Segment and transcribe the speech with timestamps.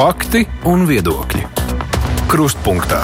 [0.00, 1.42] Fakti un viedokļi.
[2.30, 3.02] Krustpunktā.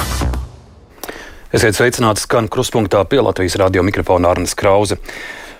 [1.52, 4.96] Esiet sveicināti skan krustpunktā pie Latvijas radio mikrofona Arnas Krause.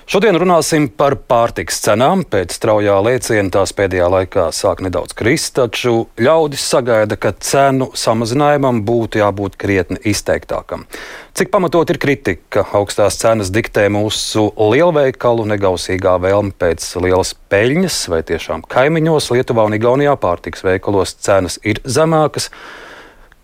[0.07, 2.20] Šodien runāsim par pārtiks cenām.
[2.30, 8.84] Pēc straujā lēciena tās pēdējā laikā sāk nedaudz krist, taču ļaudis sagaida, ka cenu samazinājumam
[8.87, 10.87] būtu jābūt krietni izteiktākam.
[11.34, 18.00] Cik pamatot ir kritika, ka augstās cenas diktē mūsu lielveikalu negausīgā vēlme pēc lielas peļņas,
[18.14, 22.52] vai tiešām kaimiņos Lietuvā un Igaunijā pārtiks veikalos cenas ir zemākas?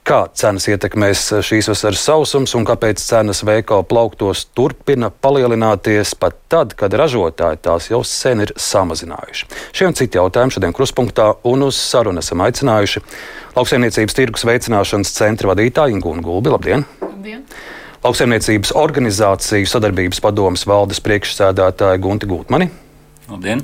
[0.03, 6.73] Kā cenas ietekmēs šīs vasaras sausums un kāpēc cenas veikalu plauktos turpina palielināties pat tad,
[6.75, 9.47] kad ražotāji tās jau sen ir samazinājuši?
[9.71, 13.05] Šie un citi jautājumi šodien kruspunktā un uz sarunu esam aicinājuši
[13.55, 16.51] Lauksaimniecības tirgus veicināšanas centra vadītāju Ingūnu Gulbi.
[16.51, 16.83] Labdien!
[17.05, 17.47] Labdien.
[18.03, 22.73] Lauksaimniecības organizāciju sadarbības padomas valdes priekšsēdētāju Gunti Gultmani.
[23.31, 23.63] Labdien!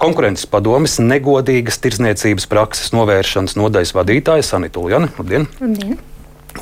[0.00, 5.10] Konkurences padomes negodīgas tirzniecības prakses novēršanas nodaļas vadītāja Sanita Uljana.
[5.18, 5.48] Labdien!
[5.60, 5.98] Labdien.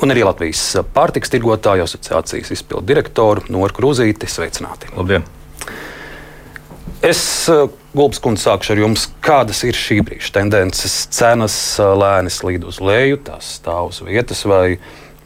[0.01, 0.61] Un arī Latvijas
[0.95, 4.29] pārtiks tirgotāju asociācijas izpildu direktoru Noru Krūzīti.
[4.29, 4.89] Sveicināti!
[4.97, 5.25] Labdien!
[7.03, 9.09] Es, eh, Gulbs kundze, sākšu ar jums.
[9.21, 10.93] Kādas ir šī brīža tendences?
[11.11, 14.77] Cenas eh, lēni slīd uz leju, tās stāv uz vietas, vai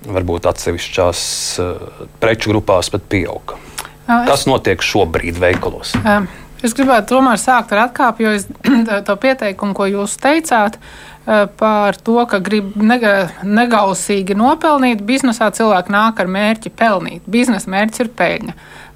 [0.07, 1.21] varbūt atsevišķās
[1.61, 3.61] eh, preču grupās pat pieauga.
[4.07, 5.93] Kas notiek šobrīd veikalos?
[6.01, 6.29] Um.
[6.65, 8.47] Es gribētu tomēr sākt ar atkāpi, jo es
[9.07, 15.93] to pieteikumu, ko jūs teicāt, eh, par to, ka grib nega, negausīgi nopelnīt, biznesā cilvēki
[15.93, 17.27] nāk ar mērķi pelnīt.
[17.29, 18.55] Biznesa mērķis ir peļņa.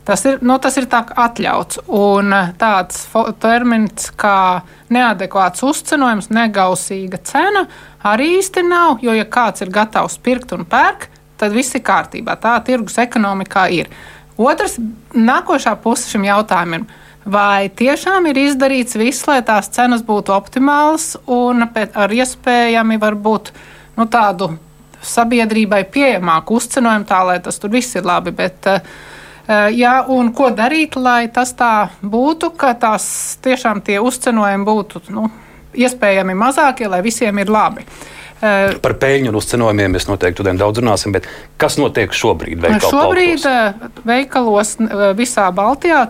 [0.09, 1.83] Tas ir, nu, tas ir tā atļauts.
[1.85, 3.03] Un eh, tāds
[3.43, 7.67] termins kā neadekvāts uzcenojums, negausīga cena
[8.09, 9.05] arī īsti nav.
[9.05, 12.39] Jo, ja kāds ir gatavs pirkt un pērk, tad viss ir kārtībā.
[12.41, 13.93] Tā tirgus ekonomikā ir.
[14.41, 14.79] Otrs,
[15.13, 21.13] nākošā puse šim jautājumam ir Vai tiešām ir izdarīts viss, lai tās cenas būtu optimālas
[21.29, 23.51] un ar iespējami varbūt
[23.99, 24.55] nu, tādu
[25.05, 28.33] sabiedrībai pieejamāku uzcenojumu, tā lai tas tur viss ir labi.
[28.33, 33.05] Bet, uh, jā, un ko darīt, lai tas tā būtu, ka tās
[33.45, 35.29] tiešām tie uzcenojumi būtu nu,
[35.77, 37.85] iespējami mazākie, lai visiem ir labi.
[37.85, 38.19] Uh,
[38.81, 41.27] Par peļņu un uzcenojumiem mēs noteikti daudz runāsim, bet
[41.61, 42.89] kas notiek šobrīd veikalos?
[42.89, 44.05] Šobrīd plauktos?
[44.09, 44.71] veikalos
[45.19, 46.07] visā Baltijā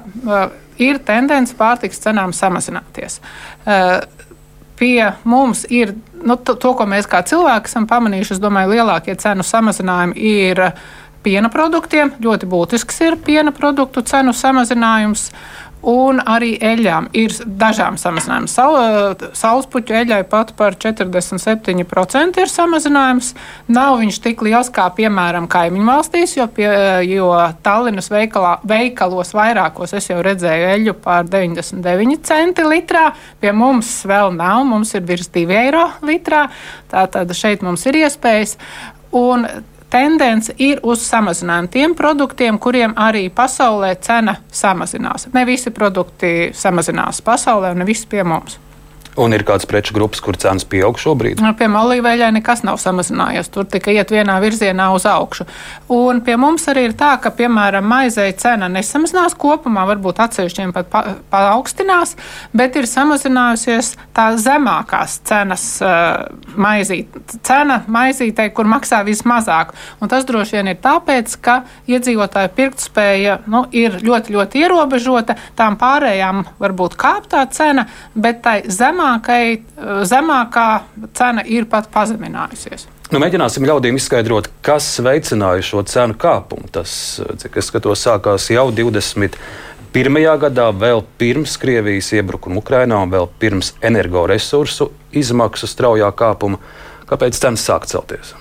[0.81, 3.19] ir tendence pārtiks cenām samazināties.
[3.65, 3.99] Uh,
[4.81, 5.93] pie mums ir
[6.23, 8.35] nu, to, to, ko mēs kā cilvēki esam pamanījuši.
[8.35, 10.63] Es domāju, lielākie cenu samazinājumi ir
[11.21, 12.15] piena produktiem.
[12.21, 15.29] Ļoti būtisks ir piena produktu cenu samazinājums.
[15.81, 18.53] Un arī eļļām ir dažām samazinājums.
[19.37, 23.31] Saulespuķu eļļai pat par 47% ir samazinājums.
[23.73, 26.69] Nav viņš tik liels kā, piemēram, kaimiņu valstīs, jo, pie,
[27.09, 27.31] jo
[27.65, 33.07] Tallinas veikalā, veikalos vairākos es jau redzēju eļļu par 99 centi litrā.
[33.41, 36.45] Pie mums vēl nav, mums ir virs 2 eiro litrā.
[36.93, 38.59] Tātad šeit mums ir iespējas.
[39.17, 39.49] Un
[39.91, 45.27] tendence ir uz samazinājumu tiem produktiem, kuriem arī pasaulē cena samazinās.
[45.33, 48.59] Ne visi produkti samazinās pasaulē, un ne visi pie mums.
[49.19, 51.41] Un ir kādas preču grupas, kur cenas pieaug šobrīd?
[51.43, 53.49] Nu, piemēram, olīveļai nekas nav samazinājies.
[53.51, 55.43] Tur tikai iet vienā virzienā uz augšu.
[55.91, 60.87] Un pie mums arī ir tā, ka, piemēram, maizei cena nesamazinās kopumā, varbūt atsevišķiem pat
[60.93, 61.01] pa,
[61.33, 62.15] paaugstinās,
[62.55, 67.19] bet ir samazinājusies tā zemākās cenas uh, maizīt.
[67.43, 69.75] Cena maizītei, kur maksā vismazāk.
[69.99, 71.57] Un tas droši vien ir tāpēc, ka
[71.91, 75.35] iedzīvotāju pirktspēja nu, ir ļoti, ļoti ierobežota.
[75.59, 79.61] Tām pārējām varbūt kāp tā cena, bet tai zemākajai zemākai,
[80.05, 80.67] zemākā
[81.17, 82.87] cena ir pat pazeminājusies.
[83.11, 86.69] Nu, mēģināsim ļaudīm izskaidrot, kas veicināja šo cenu kāpumu.
[86.71, 90.21] Tas, cik es skatos, sākās jau 21.
[90.45, 96.61] gadā, vēl pirms Krievijas iebrukuma Ukrainā un vēl pirms energoresursu izmaksu straujā kāpuma.
[97.09, 98.35] Kāpēc cenas sāk celties?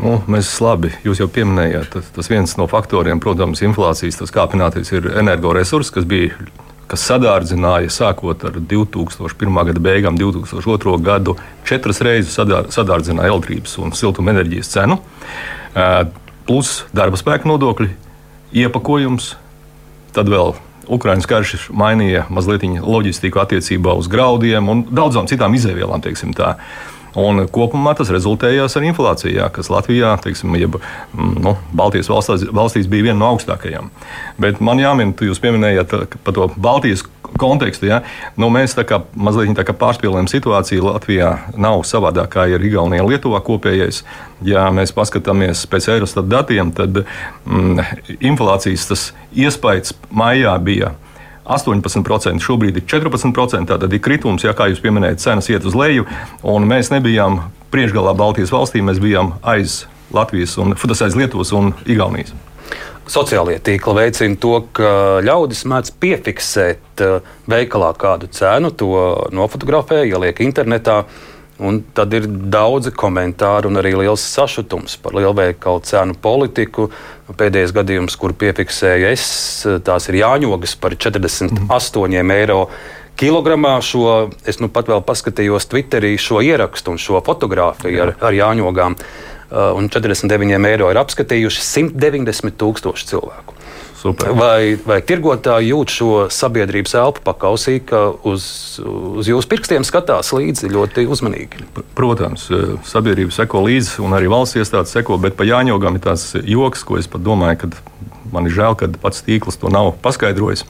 [0.00, 5.10] Nu, mēs labi, jūs jau pieminējāt, tas, tas viens no faktoriem, protams, inflācijas kāpināties ir
[5.20, 6.38] energoresursi, kas bija
[6.90, 9.60] kas sadārdzināja sākot ar 2001.
[9.70, 10.96] gada beigām, 2002.
[11.06, 11.36] gadu,
[11.68, 14.98] četras reizes sadārdzināja elektrības un siltumenerģijas cenu,
[16.48, 17.92] plus darba spēka nodokļi,
[18.64, 19.34] iepakojums,
[20.16, 20.56] tad vēl
[20.90, 26.02] Ukraiņas karš mainīja mazliet loģistiku attiecībā uz graudiem un daudzām citām izēvielām.
[27.18, 30.76] Un kopumā tas rezultējās ar inflāciju, jā, kas Latvijā, teiksim, jeb,
[31.14, 33.90] mm, nu, Baltijas valstīs, valstīs bija viena no augstākajām.
[34.38, 37.02] Bet man jāmin, jūs pieminējāt par to Baltijas
[37.38, 37.88] kontekstu.
[37.90, 38.00] Ja?
[38.38, 40.86] Nu, mēs tā kā mazliet tā kā pārspīlējam situāciju.
[40.90, 44.02] Latvijā nav savādāk kā ir Igaunija un Lietuvā kopējais.
[44.46, 47.82] Ja mēs paskatāmies pēc Eurostat datiem, tad mm,
[48.20, 50.94] inflācijas iespējas maijā bija
[51.44, 53.70] 18%, šobrīd ir 14%.
[53.70, 56.06] Tātad ir kritums, ja kā jūs pieminējat, cenas iet uz leju.
[56.42, 57.40] Mēs nebijām
[57.72, 59.84] priekšgalā Baltijas valstīm, mēs bijām aiz
[60.14, 62.34] Latvijas, un, tas aiz Lietuvas un Igaunijas.
[63.10, 68.90] Sociālie tīkli veicina to, ka ļaudis mēdz piefiksēt eh, veikalā kādu cenu, to
[69.34, 71.02] nofotografē, ieliek internetā.
[71.60, 76.88] Un tad ir daudzi komentāri un arī liels sašutums par lielveikalu cenu politiku.
[77.30, 79.26] Pēdējais gadījums, kur piefiksēju es,
[79.84, 82.32] tās ir jāņogas par 48 mm.
[82.38, 82.62] eiro
[83.20, 83.76] kilogramā.
[83.84, 88.96] Šo, es nu pat vēl paskatījos Twitterī šo ierakstu un šo fotografiju ar, ar jāņogām.
[89.50, 93.59] Uh, un 49 eiro ir apskatījuši 190 tūkstoši cilvēku.
[94.00, 94.32] Super.
[94.32, 98.44] Vai, vai tirgotāji jūt šo sabiedrības elpu pakausī, ka uz,
[98.80, 101.66] uz jūsu pirkstiem skatās līdzi ļoti uzmanīgi?
[101.98, 106.32] Protams, eh, sabiedrība seko līdzi, un arī valsts iestādes seko, bet pa Jāņogam ir tāds
[106.40, 107.68] joks, ko es pat domāju, ka
[108.32, 110.64] man ir žēl, ka pats tīkls to nav paskaidrojis.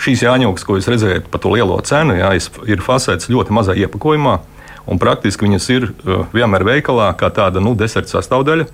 [0.00, 2.32] Šīs jāņogas, ko jūs redzējāt par to lielo cenu, jā,
[2.72, 4.38] ir fasēts ļoti mazā iepakojumā
[4.86, 8.66] un praktiski viņas ir uh, vienmēr veikalā kā tāda nu, deserta sastāvdaļa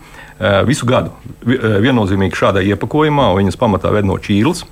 [0.69, 1.15] visu gadu.
[1.43, 4.65] Uh, viennozīmīgi šādā iepakojumā, viņas pamatā ved no Čīles.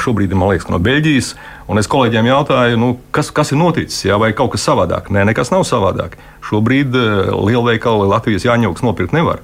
[0.00, 1.34] Šobrīd man liekas, no Beļģijas.
[1.68, 5.10] Un es kolēģiem jautāju, nu, kas, kas ir noticis, jā, vai kaut kas savādāk.
[5.12, 6.16] Nē, nekas nav savādāk.
[6.48, 9.42] Šobrīd lielveikali Latvijas jāņauks nopirkt nevar.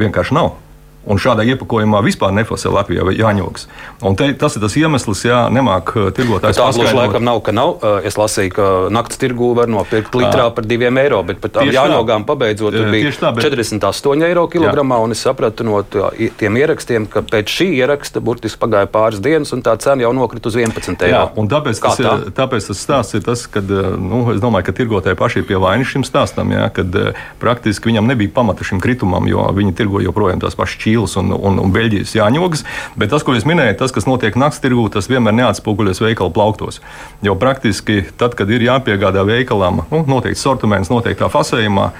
[0.00, 0.54] Vienkārši nav.
[1.02, 3.66] Un šādā iepakojumā vispār nefasē Latvijā vai Jāņoks.
[4.06, 6.58] Un te, tas ir tas iemesls, ja nemāk tirgotājs.
[6.60, 7.82] Tā gluži laikam nav, ka nav.
[8.06, 12.26] Es lasīju, ka naktas tirgū var nopirkt litrā par diviem eiro, bet par tām Jāņogām
[12.28, 13.48] pabeidzot bija tā, bet...
[13.48, 15.00] 48 eiro kilogramā.
[15.02, 19.64] Un es sapratu no tiem ierakstiem, ka pēc šī ieraksta burtiski pagāja pāris dienas, un
[19.66, 21.10] tā cena jau nokrita uz 11 eiro.
[21.10, 22.14] Jā, un tāpēc tas, tā?
[22.14, 25.58] ir, tāpēc tas stāsts ir tas, ka nu, es domāju, ka tirgotāji paši ir pie
[25.62, 26.94] vainas šim stāstam, jā, kad
[27.42, 31.58] praktiski viņam nebija pamata šim kritumam, jo viņi tirgo joprojām tās pašas Čīles un, un,
[31.62, 32.64] un Beļģijas jāņogas.
[33.00, 36.82] Bet tas, ko jūs minējat, tas, kas notiek naktas tirgū, tas vienmēr neatspoguļojas veikala plauktos.
[37.24, 41.92] Jo praktiski tad, kad ir jāpiegādā veikalam nu, noteikts sortiments, noteiktā fasējumā,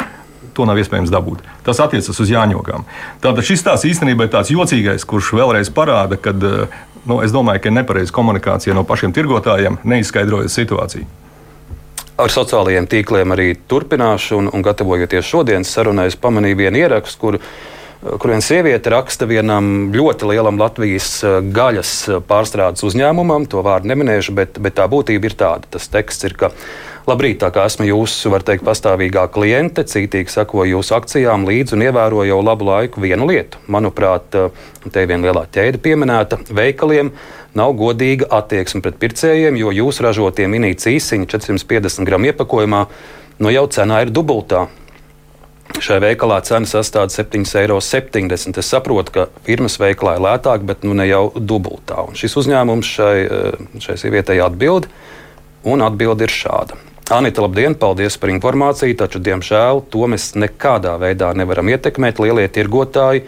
[0.53, 1.41] to nav iespējams dabūt.
[1.65, 2.85] Tas attiecas uz jāņogām.
[3.25, 7.73] Tātad šis tās īstenībā ir tāds jocīgais, kurš vēlreiz parāda, ka nu, es domāju, ka
[7.73, 11.09] nepareiza komunikācija no pašiem tirgotājiem, neizskaidrojot situāciju.
[12.21, 17.39] Ar sociālajiem tīkliem arī turpināšu, un, un gatavojoties šodienas sarunai, es pamanīju vienu ierakstu, kur
[18.03, 23.93] kur viena sieviete raksta vienam ļoti lielam Latvijas eh, gaļas eh, pārstrādes uzņēmumam, to vārdu
[23.93, 25.71] neminēšu, bet, bet tā būtība ir tāda.
[25.77, 26.51] Tas teksts ir, ka
[27.07, 31.87] labrīt, tā kā esmu jūsu, var teikt, pastāvīgā kliente, cītīgi sakoju jūsu akcijām līdzi un
[31.87, 33.63] ievēroju jau labu laiku vienu lietu.
[33.71, 37.15] Manuprāt, eh, te ir viena lielā ķēde pieminēta veikaliem.
[37.55, 42.87] Nav godīga attieksme pret pircējiem, jo jūsu ražotie minīti īsiņi 450 gramu iepakojumā
[43.39, 44.67] no nu jau cenā ir dubultā.
[45.81, 47.79] Šai veikalā cena sastāv 7,70 eiro.
[48.61, 52.05] Es saprotu, ka firmas veikalā ir lētāk, bet nu ne jau dubultā.
[52.09, 54.89] Un šis uzņēmums šai, eh, šai sievietei atbild,
[55.65, 56.77] un atbild ir šāda.
[57.11, 62.19] Anita, labdien, paldies par informāciju, taču, diemžēl, to mēs nekādā veidā nevaram ietekmēt.
[62.19, 63.25] Lielie tirgotāji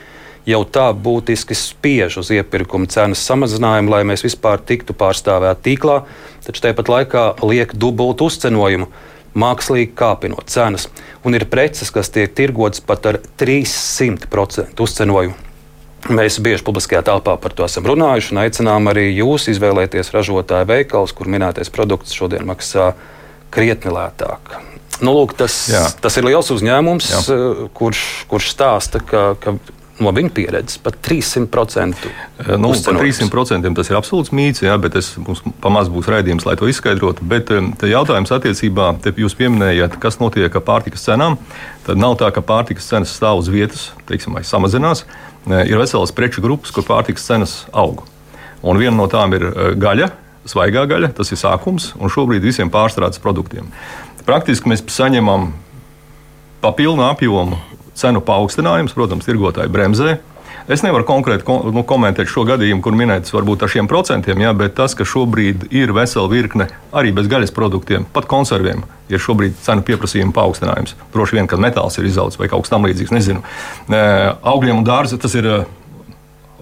[0.47, 6.05] jau tā būtiski spiež uz iepirkuma cenas samazinājumu, lai mēs vispār tiktu pārstāvēti tīklā,
[6.47, 8.89] taču tāpat laikā liek dubultu uzcenojumu
[9.39, 10.89] mākslīgi kāpinot cenas,
[11.27, 15.35] un ir preces, kas tiek tirgotas pat ar 300% uzcenojumu.
[16.15, 21.15] Mēs bieži publiskajā telpā par to esam runājuši un aicinām arī jūs izvēlēties ražotāju veikals,
[21.17, 22.91] kur minētais produkts šodien maksā
[23.55, 24.59] krietni lētāk.
[25.03, 25.87] Nu, lūk, tas, Jā.
[26.05, 27.23] tas ir liels uzņēmums, Jā.
[27.35, 29.57] Eh, kurš, kurš stāsta, ka, ka
[30.03, 32.09] no viņa pieredzes pat 300%.
[32.09, 36.47] Eh, nu, par 300% tas ir absolūts mīts, jā, bet es, mums pamazs būs raidījums,
[36.49, 37.27] lai to izskaidrotu.
[37.31, 41.39] Bet eh, jautājums attiecībā, te jūs pieminējāt, kas notiek ar pārtikas cenām.
[41.87, 45.05] Tad nav tā, ka pārtikas cenas stāv uz vietas, teiksim, vai samazinās.
[45.47, 48.03] Eh, ir veselas preču grupas, kur pārtikas cenas aug.
[48.65, 49.45] Un viena no tām ir
[49.77, 50.09] gaļa,
[50.49, 53.69] svaigā gaļa, tas ir sākums, un šobrīd visiem pārstrādes produktiem.
[54.25, 55.51] Praktiski mēs saņemam
[56.65, 57.59] pa pilnu apjomu
[57.99, 60.19] cenu paaugstinājums, protams, tirgotāji bremzē.
[60.65, 64.53] Es nevaru konkrēti ko, nu, komentēt šo gadījumu, kur minēts varbūt ar šiem procentiem, jā,
[64.57, 68.81] bet tas, ka šobrīd ir vesela virkne arī bez gaļas produktiem, pat konserviem,
[69.13, 70.97] ir šobrīd cenu pieprasījuma paaugstinājums.
[71.13, 73.45] Droši vien, ka metāls ir izaugs vai kaut kas tamlīdzīgs, nezinu.
[74.55, 75.51] Augļiem un dārziem tas ir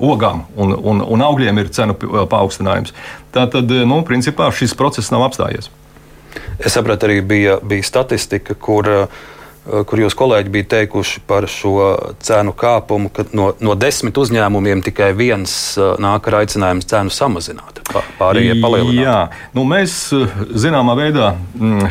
[0.03, 1.95] ogām un, un, un augļiem ir cenu
[2.33, 2.97] paaugstinājums.
[3.35, 5.71] Tātad, nu, principā šis process nav apstājies.
[6.59, 9.23] Es sapratu, arī bija, bija statistika, kur uh,
[9.63, 11.77] kur jūs kolēģi bija teikuši par šo
[12.25, 17.79] cenu kāpumu, ka no, no desmit uzņēmumiem tikai viens eh, nāk ar aicinājumu cenu samazināt,
[18.19, 18.99] pārējie palielināt.
[18.99, 19.17] Jā,
[19.55, 21.33] nu, mēs eh, zināmā veidā.
[21.55, 21.87] Mm,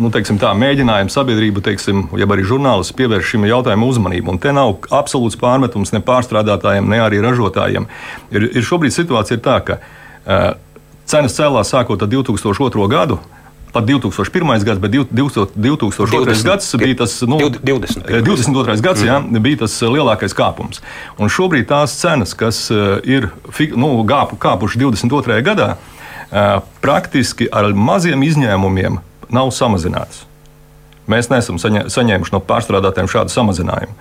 [0.00, 4.32] nu, teiksim, tā, mēģinājumu sabiedrību, teiksim, ja arī žurnālisti pievērš šim jautājumam uzmanību.
[4.32, 7.86] Un te nav absolūts pārmetums ne pārstrādātājiem, ne arī ražotājiem.
[8.34, 9.78] Ir, ir šobrīd situācija ir tā, ka
[11.04, 12.88] Cenas cēlās sākot ar 2002.
[12.88, 13.20] gadu
[13.74, 14.64] pat 2001.
[14.64, 16.06] gads, bet 2002.
[16.14, 18.06] 20, gads bija tas nu, 20.
[18.24, 18.76] 22.
[18.84, 19.08] gads, mm.
[19.08, 20.82] jā, bija tas lielākais kāpums.
[21.18, 23.28] Un šobrīd tās cenas, kas eh, ir
[23.74, 25.40] nu, gāpu, kāpuši 22.
[25.46, 26.54] gadā, eh,
[26.84, 29.00] praktiski ar maziem izņēmumiem
[29.34, 30.24] nav samazinātas.
[31.10, 33.92] Mēs neesam saņēmuši no pārstrādātājiem šādu samazinājumu.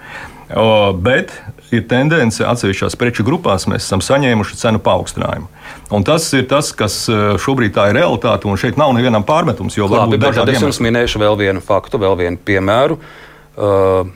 [1.04, 1.34] Bet
[1.74, 5.50] ir tendence atsevišķās preču grupās, mēs esam saņēmuši cenu paaugstinājumu.
[5.94, 9.78] Un tas ir tas, kas e, šobrīd tā ir realitāte, un šeit nav nevienam pārmetums.
[9.78, 13.00] Labi, bet tad es jums minēšu vēl vienu faktu, vēl vienu piemēru.
[13.54, 14.08] Uh,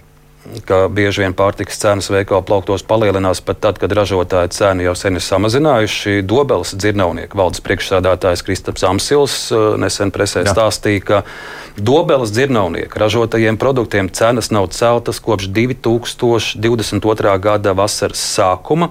[0.67, 5.19] ka bieži vien pārtikas cenas veikalu plauktos palielinās pat tad, kad ražotāja cenu jau sen
[5.19, 6.21] ir samazinājuši.
[6.27, 10.55] Dobeles dzirnavnieku valdes priekšsādātājs Kristaps Amsils uh, nesen presē Jā.
[10.55, 11.21] stāstīja, ka
[11.77, 17.39] Dobeles dzirnavnieku ražotajiem produktiem cenas nav celtas kopš 2022.
[17.39, 18.89] gada vasaras sākuma.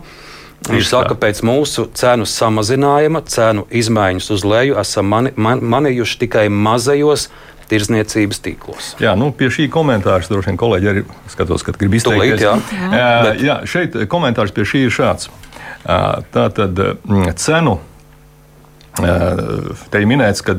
[0.70, 6.18] Viņš saka, ka pēc mūsu cenu samazinājuma, cenu izmaiņas uz leju esam mani, man, manījuši
[6.22, 7.28] tikai mazajos
[7.70, 8.92] tirzniecības tīklos.
[9.02, 11.02] Jā, nu, pie šī komentāra droši vien kolēģi arī
[11.32, 12.44] skatos, ka grib izteikties.
[12.46, 12.54] Jā.
[12.70, 13.42] Jā, Bet...
[13.42, 15.30] jā, šeit komentārs pie šī ir šāds.
[15.82, 16.82] Tā tad
[17.42, 17.80] cenu
[18.96, 20.54] te ir minēts, ka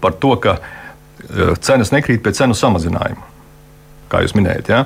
[0.00, 0.58] par to, ka
[1.64, 3.28] cenas nekrīt pēc cenu samazinājuma.
[4.10, 4.84] Kā jūs minējat, ja?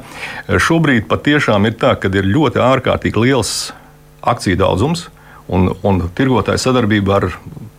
[0.61, 3.73] šobrīd patiešām ir tā, ka ir ļoti ārkārtīgi liels
[4.21, 5.07] akciju daudzums,
[5.49, 7.29] un, un tirgotāja sadarbība ar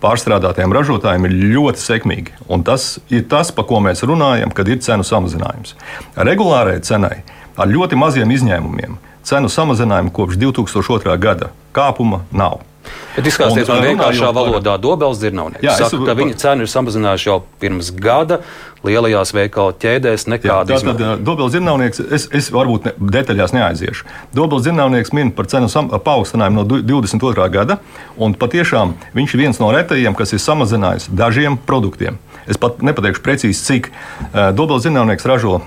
[0.01, 2.37] pārstrādātiem ražotājiem ir ļoti sekmīga.
[2.65, 5.75] Tas ir tas, par ko mēs runājam, kad ir cenu samazinājums.
[6.17, 7.19] Regulārai cenai
[7.55, 11.17] ar ļoti maziem izņēmumiem cenu samazinājumu kopš 2002.
[11.21, 12.61] gada kāpuma nav.
[13.15, 17.37] Bet izskatās, ka vienkāršā valodā dobels dzirnavnieks saka, es, ka viņa cenu ir samazinājuši jau
[17.61, 18.41] pirms gada
[18.85, 20.27] lielajās veikalu ķēdēs.
[20.29, 24.09] Nekāda tā tad dobels dzirnavnieks, es, es varbūt ne, detaļās neaiziešu.
[24.35, 27.47] Dobels dzirnavnieks min par cenu paaugstinājumu no 22.
[27.55, 27.79] gada,
[28.19, 32.19] un patiešām viņš ir viens no retajiem, kas ir samazinājis dažiem produktiem.
[32.45, 35.61] Es pat nepateikšu precīzi, cik uh, dobels dzirnavnieks ražo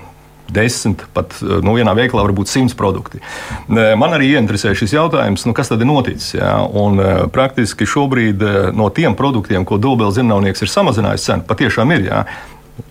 [0.53, 3.21] desmit, pat eh, nu, vienā veikalā var būt simts produkti.
[3.21, 6.35] Eh, man arī ieinteresē šis jautājums, nu, kas tad ir noticis.
[6.37, 6.53] Jā?
[6.67, 8.45] Un, eh, praktiski šobrīd
[8.77, 12.23] no tiem produktiem, ko Dubels zinātnieks ir samazinājis cenu, patiešām ir jā,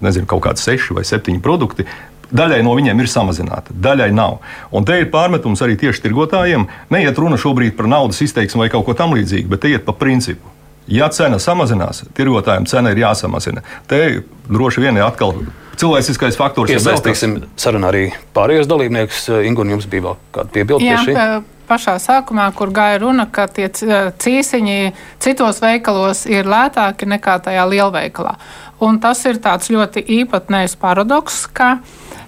[0.04, 1.88] nezinu, kaut kādi seši vai septiņi produkti.
[2.28, 4.42] Daļai no viņiem ir samazināta, daļai nav.
[4.76, 6.66] Un te ir pārmetums arī tieši tirgotājiem.
[6.92, 10.57] Neiet runa šobrīd par naudas izteiksmu vai kaut ko tamlīdzīgu, bet te iet pa principu.
[10.88, 13.64] Ja cena samazinās, tirgotājiem cena ir jāsamazina.
[13.90, 15.34] Te droši vien ir atkal
[15.78, 16.72] cilvēciskais faktors.
[16.72, 19.28] Iesaistīsim sarunā arī pārējos dalībniekus.
[19.48, 21.46] Ingu, jums bija vēl kāda piebilde pie šī?
[21.68, 24.78] pašā sākumā, kur gāja runa, ka tie cīsiņi
[25.20, 28.38] citos veikalos ir lētāki nekā tajā lielveikalā.
[28.84, 31.76] Un tas ir tāds ļoti īpatnējs paradoks, ka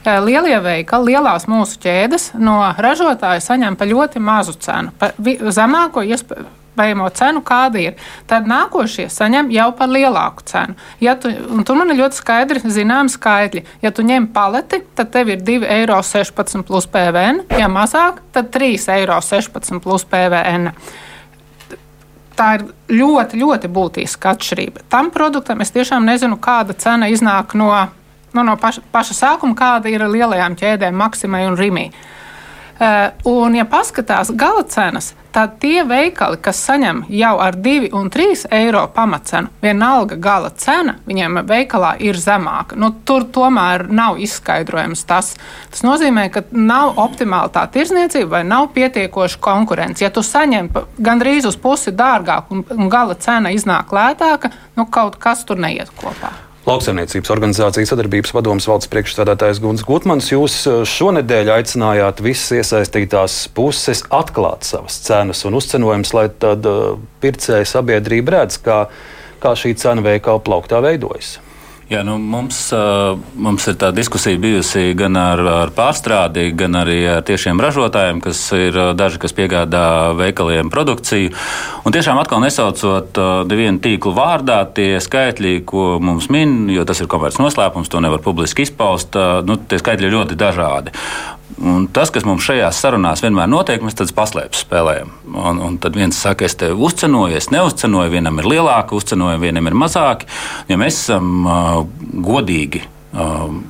[0.04, 5.12] lielie veikali, lielās mūsu ķēdes no ražotāja saņem pa ļoti mazu cenu, pa
[5.56, 7.96] zemāko iespēju iespējamo cenu, kāda ir.
[8.26, 10.74] Tad nākošie saņem jau par lielāku cenu.
[11.00, 11.30] Ja tu,
[11.64, 13.64] tur man ir ļoti skaidri zināms skaitļi.
[13.82, 17.44] Ja tu ņem paleti, tad tev ir 2,16 eiro plus PVN.
[17.58, 20.72] Ja mazāk, tad 3,16 eiro plus PVN
[22.40, 24.86] tā ir ļoti, ļoti būtiska atšķirība.
[24.88, 27.68] Tam produktam es tiešām nezinu, kāda cena iznāk no,
[28.32, 31.90] nu, no paša, paša sākuma, kāda ir lielajām ķēdēm, Maksimai un Rimī.
[32.80, 38.08] Uh, un, ja paskatās gala cenas, tad tie veikali, kas saņem jau ar 2 un
[38.08, 42.78] 3 eiro pamatcenu, vienalga gala cena viņiem veikalā ir zemāka.
[42.80, 45.34] Nu, tur tomēr nav izskaidrojams tas.
[45.68, 50.04] Tas nozīmē, ka nav optimāla tā tirzniecība vai nav pietiekoša konkurence.
[50.04, 55.20] Ja tu saņem gandrīz uz pusi dārgāk un, un gala cena iznāk lētāka, nu kaut
[55.20, 56.32] kas tur neiet kopā.
[56.68, 64.04] Lauksaimniecības organizācijas sadarbības padomus valdes priekšstādātājs Gunts Gutmans, jūs eh, šonadēļ aicinājāt visas iesaistītās puses
[64.12, 68.82] atklāt savas cenas un uzcenojumus, lai tad uh, pircēja sabiedrība redz, kā,
[69.40, 71.38] kā šī cena veikala plauktā veidojas.
[71.90, 72.68] Jā, nu, mums,
[73.34, 78.44] mums ir tā diskusija bijusi gan ar, ar pārstrādi, gan arī ar tiešiem ražotājiem, kas
[78.54, 81.32] ir daži, kas piegādā veikaliem produkciju.
[81.82, 83.18] Un tiešām atkal nesaucot
[83.50, 88.22] nevienu tīklu vārdā, tie skaitļi, ko mums min, jo tas ir komerces noslēpums, to nevar
[88.22, 89.18] publiski izpaust,
[89.50, 90.94] nu, tie skaitļi ir ļoti dažādi.
[91.58, 95.10] Un tas, kas mums šajās sarunās vienmēr notiek, mēs tādas paslēpes spēlējam.
[95.34, 99.68] Un, un tad viens saka, es te uzcenoju, es neuzcenoju, vienam ir lielāka uzcenojuma, vienam
[99.68, 100.30] ir mazāka.
[100.70, 101.84] Ja mēs esam uh,
[102.30, 102.86] godīgi.
[103.12, 103.60] Uh,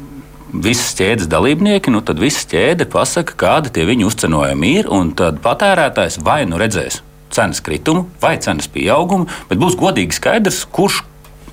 [0.51, 6.19] Visas ķēdes dalībnieki, nu tad visa ķēde pasaka, kāda tie viņu uzcenojumi ir, tad patērētājs
[6.27, 11.05] vai nu redzēs cenas kritumu vai cenas pieaugumu, bet būs godīgi skaidrs, kurš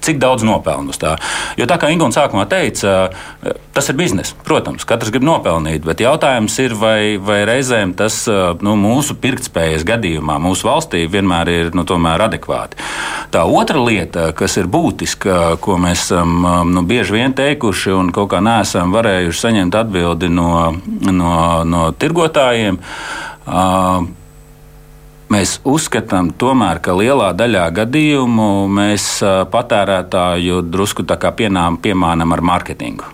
[0.03, 1.15] cik daudz nopelnu uz tā.
[1.59, 3.09] Jo tā kā Ingūna sākumā teica,
[3.75, 4.35] tas ir bizness.
[4.47, 8.23] Protams, katrs grib nopelnīt, bet jautājums ir, vai, vai reizēm tas
[8.63, 12.79] nu, mūsu pirktspējas gadījumā, mūsu valstī vienmēr ir nu, adekvāti.
[13.31, 18.31] Tā otra lieta, kas ir būtiska, ko mēs esam nu, bieži vien teikuši un kaut
[18.31, 20.51] kā neesam varējuši saņemt atbildi no,
[21.11, 21.33] no,
[21.67, 22.79] no tirgotājiem.
[23.47, 24.07] Uh,
[25.27, 29.17] Mēs uzskatām, tomēr, ka lielā daļā gadījumu mēs
[29.51, 33.13] patērētāju drusku pienām, piemānam ar mārketingu.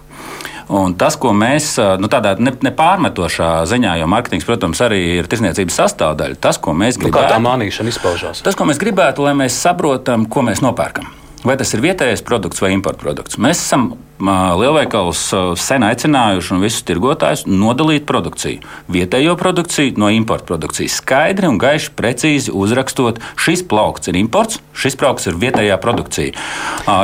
[0.74, 5.80] Un tas, ko mēs nu, tādā nepārmetošā ne ziņā, jo mārketings, protams, arī ir tirsniecības
[5.82, 7.18] sastāvdaļa, tas, ko mēs gribētu.
[7.18, 8.46] Nu, kā tā mānīšana izpaužās?
[8.46, 11.10] Tas, ko mēs gribētu, lai mēs saprotam, ko mēs nopērkam.
[11.44, 13.42] Vai tas ir vietējais produkts vai importa produkts?
[13.42, 13.90] Mēs esam
[14.24, 15.22] lielveikals
[15.60, 18.64] sen aicinājuši un visus tirgotājus nodalīt produkciju.
[18.94, 21.00] Vietējo produkciju no importa produkcijas.
[21.02, 26.34] Skaidri un gaiši precīzi uzrakstot, šis plaukts ir imports, šis plaukts ir vietējā produkcija.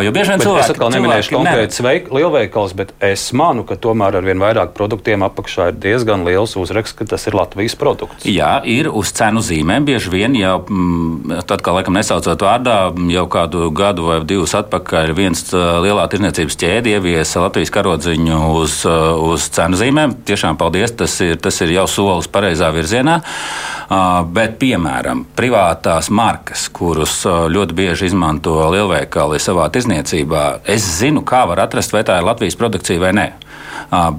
[0.05, 0.75] Jo bieži vien cilvēki.
[0.75, 5.71] Atkal neminēšu konkrēts veik, lielveikals, bet es manu, ka tomēr ar vien vairāk produktiem apakšā
[5.71, 8.27] ir diezgan liels uzraksts, ka tas ir Latvijas produkts.
[8.29, 9.87] Jā, ir uz cenu zīmēm.
[9.87, 12.77] Bieži vien jau, mm, tad, kā laikam nesaucot vārdā,
[13.15, 19.47] jau kādu gadu vai divus atpakaļ viens lielā tirniecības ķēde ieviesa Latvijas karodziņu uz, uz
[19.55, 20.15] cenu zīmēm.
[20.27, 23.19] Tiešām paldies, tas ir, tas ir jau solis pareizā virzienā.
[24.35, 31.65] Bet, piemēram, privātās markas, kurus ļoti bieži izmanto lielveikali savā tirzniecībā, es zinu, kā var
[31.65, 33.29] atrast, vai tā ir Latvijas produkcija vai nē.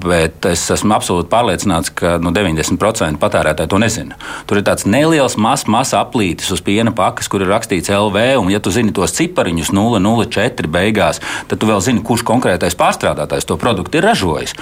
[0.01, 4.17] Bet es esmu absolūti pārliecināts, ka nu, 90% patērētāji to nezina.
[4.49, 8.51] Tur ir tāds neliels, mazs, mazs aplītis uz piena pakas, kur ir rakstīts LV, un,
[8.53, 13.57] ja tu zini tos cipariņus 004 beigās, tad tu vēl zini, kurš konkrētais pārstrādātājs to
[13.61, 14.55] produktu ir ražojis.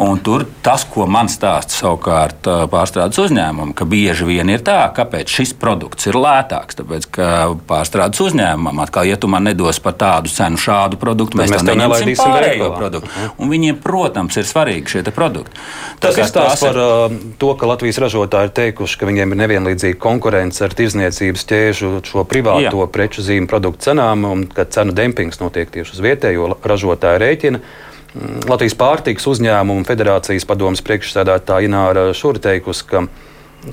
[0.00, 5.30] Un tur tas, ko man stāsta savukārt pārstrādes uzņēmumam, ka bieži vien ir tā, kāpēc
[5.40, 6.78] šis produkts ir lētāks.
[6.80, 7.30] Tāpēc, ka
[7.68, 11.76] pārstrādes uzņēmumam atkal, ja tu man nedos par tādu cenu šādu produktu, mēs, mēs to
[11.76, 13.28] neņemsim pārējo produktu.
[13.40, 15.60] Un viņiem, protams, ir svarīgi šie produkti.
[16.02, 17.18] Tas ir stāsts par ir...
[17.40, 22.24] to, ka Latvijas ražotāji ir teikuši, ka viņiem ir nevienlīdzīga konkurence ar tirzniecības ķēžu šo
[22.28, 22.90] privāto Jā.
[22.92, 27.62] preču zīmu produktu cenām, un ka cenu dempings notiek tieši uz vietējo ražotāju rēķina.
[28.10, 33.04] Mm, Latvijas pārtikas uzņēmumu federācijas padomas priekšsēdētāja Ināra Šura teikusi, ka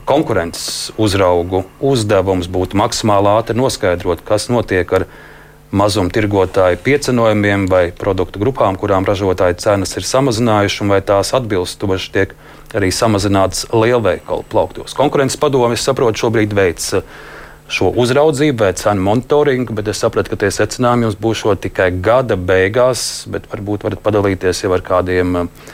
[0.06, 5.27] konkurences uzraugu uzdevums būtu maksimāli ātri noskaidrot, kas notiek ar viņu
[5.72, 12.36] mazumtirgotāju piecenojumiem vai produktu grupām, kurām ražotāji cenas ir samazinājušas, un vai tās atbilstoši tiek
[12.78, 14.96] arī samazinātas lielveikalu plauktos.
[14.96, 17.04] Konkurences padome, es saprotu, šobrīd veids uh,
[17.68, 22.40] šo uzraudzību vai cenu monitoringu, bet es sapratu, ka tie secinājumi jums būs tikai gada
[22.40, 25.74] beigās, bet varbūt varat padalīties jau ar kādiem uh,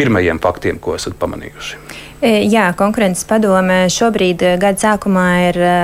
[0.00, 2.07] pirmajiem faktiem, ko esat pamanījuši.
[2.18, 5.74] E, jā, konkurences padome šobrīd e, gada sākumā ir e,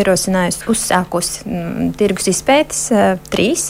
[0.00, 1.60] ierosinājusi, uzsākusi
[2.00, 2.88] tirgus izpētes
[3.30, 3.68] trīs.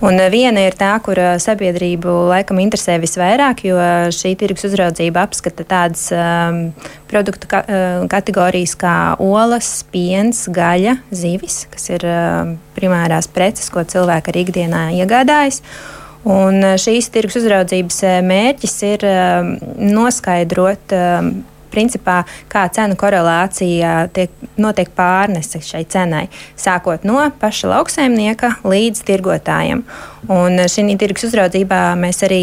[0.00, 3.76] Un viena ir tā, kur sabiedrību laikam interesē visvairāk, jo
[4.14, 6.60] šī tirgus uzraudzība apskata tādas um,
[7.10, 7.64] produktu ka,
[8.06, 14.86] kategorijas kā olas, piens, gaļa, zivis, kas ir uh, primārās preces, ko cilvēki arī ikdienā
[15.02, 15.64] iegādājas.
[16.30, 20.94] Un šīs tirgus uzraudzības mērķis ir uh, noskaidrot.
[20.94, 26.26] Uh, principā, kā cenu korelācija tiek, notiek pārnese šai cenai,
[26.58, 29.84] sākot no paša lauksaimnieka līdz tirgotājiem.
[30.28, 32.40] Un šī tirgus uzraudzībā mēs arī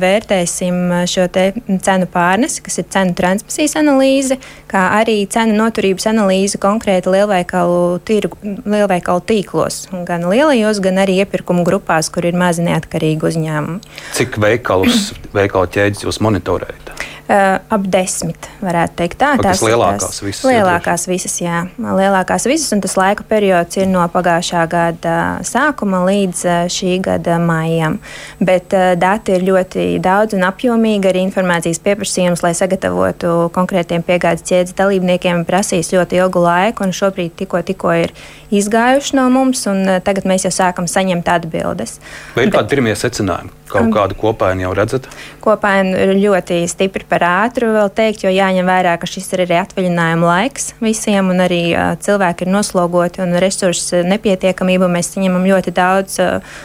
[0.00, 4.38] vērtēsim šo cenu pārnesi, kas ir cenu transmisijas analīze,
[4.70, 11.66] kā arī cenu noturības analīze konkrēti lielveikalu, tirgu, lielveikalu tīklos, gan lielajos, gan arī iepirkumu
[11.68, 13.94] grupās, kur ir mazi neatkarīgi uzņēmumi.
[14.16, 16.94] Cik veikalus, veikalu ķēdes jūs monitorējat?
[17.28, 19.18] Uh, ap desmit, varētu teikt.
[19.20, 20.46] Tā, tās lielākās visas.
[20.48, 21.58] Lielākās visas, jā.
[21.76, 26.40] Lielākās visas, un tas laika periods ir no pagājušā gada sākuma līdz
[26.72, 27.98] šī gada maijam.
[28.40, 31.10] Bet uh, dati ir ļoti daudz un apjomīgi.
[31.10, 37.36] Arī informācijas pieprasījums, lai sagatavotu konkrētiem piegādes ķēdes dalībniekiem, prasīs ļoti ilgu laiku, un šobrīd
[37.42, 38.16] tikko, tikko ir
[38.48, 41.98] izgājuši no mums, un uh, tagad mēs jau sākam saņemt atbildes.
[42.32, 43.58] Vai ir kādi pirmie secinājumi?
[43.68, 45.08] Kaut kādu kopainu jau redzat?
[45.44, 49.58] Kopainu ir ļoti stipri par ātru vēl teikt, jo jāņem vērā, ka šis ir arī
[49.58, 54.86] atvaļinājuma laiks visiem, un arī uh, cilvēki ir noslogoti un resursu nepietiekamību.
[54.92, 56.58] Mēs saņemam ļoti daudz uh,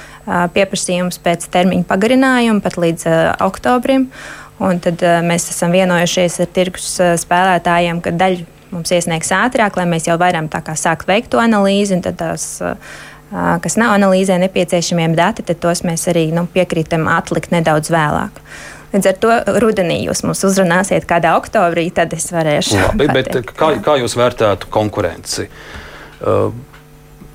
[0.54, 4.12] pieprasījumus pēc termiņa pagarinājuma, pat līdz uh, oktobrim.
[4.63, 9.76] Un tad uh, mēs esam vienojušies ar tirgus uh, spēlētājiem, ka daļu mums iesniegs ātrāk,
[9.78, 12.00] lai mēs jau varam sākt veikt to analīzi.
[12.02, 12.62] Tās
[13.34, 18.42] kas nav analīzē nepieciešamiem dati, tad tos mēs arī nu, piekrītam atlikt nedaudz vēlāk.
[18.93, 22.77] Līdz ar to rudenī jūs mums uzrunāsiet kādā oktobrī, tad es varēšu.
[22.77, 25.47] Labi, bet kā, kā jūs vērtētu konkurenci?
[26.21, 26.53] Uh,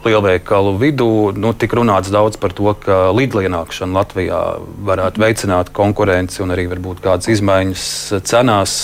[0.07, 4.40] lielveikalu vidū nu, tika runāts daudz par to, ka Lidla ienākšana Latvijā
[4.87, 7.85] varētu veicināt konkurenci un arī varbūt kādas izmaiņas
[8.29, 8.79] cenās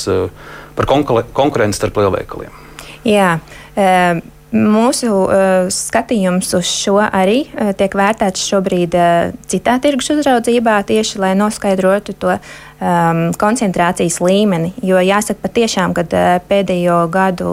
[0.74, 2.62] par konkurenci starp lielveikaliem.
[3.06, 3.36] Jā.
[3.78, 10.76] Um Mūsu uh, skatījums uz šo arī uh, tiek vērtēts šobrīd uh, citā tirgus uzraudzībā,
[10.86, 14.70] tieši lai noskaidrotu to um, koncentrācijas līmeni.
[14.86, 17.50] Jo jāsaka, patiešām, ka uh, pēdējo gadu,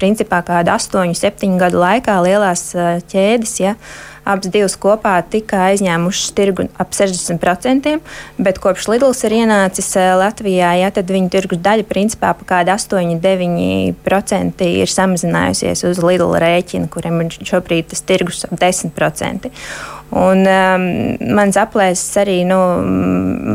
[0.00, 3.54] principā kādu 8, 7 gadu laikā lielās uh, ķēdes.
[3.62, 8.00] Ja, uh, abas divas kopā tika aizņēmušas tirgu ap 60%,
[8.38, 12.70] bet kopš Lidls ir ienācis eh, Latvijā, ja, tad viņu tirgus daļa principā pa kādu
[12.74, 19.50] 8-9% ir samazinājusies uz Lidl rēķina, kuriem ir šobrīd tas tirgus ap 10%.
[20.10, 20.84] Un, um,
[21.38, 22.58] mans aplēses arī nu,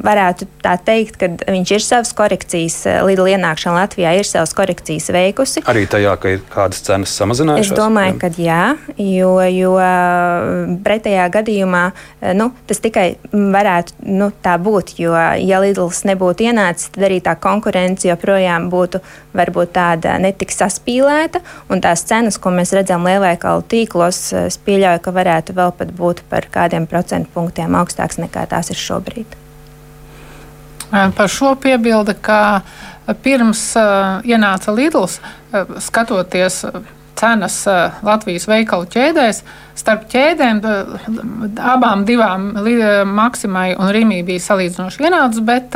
[0.06, 5.10] varētu tā teikt, ka viņš ir savas korekcijas, uh, Lidl ienākšana Latvijā ir savas korekcijas
[5.12, 5.65] veikusi.
[5.68, 7.74] Arī tajā, ka ir kādas cenas samazinājušās?
[7.74, 8.62] Es domāju, ka jā,
[8.96, 15.60] jo, jo uh, pretējā gadījumā uh, nu, tas tikai varētu nu, tā būt, jo ja
[15.63, 19.04] Lidls nebūtu ienācis, tad arī tā konkurence joprojām būtu
[19.36, 25.15] varbūt tāda netik saspīlēta, un tās cenas, ko mēs redzam lielveikalu tīklos, es pieļauju, ka
[25.20, 29.41] varētu vēl pat būt par par kādiem procentu punktiem augstāks nekā tās ir šobrīd.
[30.91, 32.62] Par šo piebildu, ka
[33.25, 36.62] pirms uh, ienāca Lidls, uh, skatoties
[37.17, 39.41] cenas uh, Latvijas veikalu ķēdēs,
[39.77, 40.62] starp ķēdēm
[41.60, 42.53] abām divām
[43.12, 45.75] Maksimai un Rīmī bija salīdzinoši vienādas, bet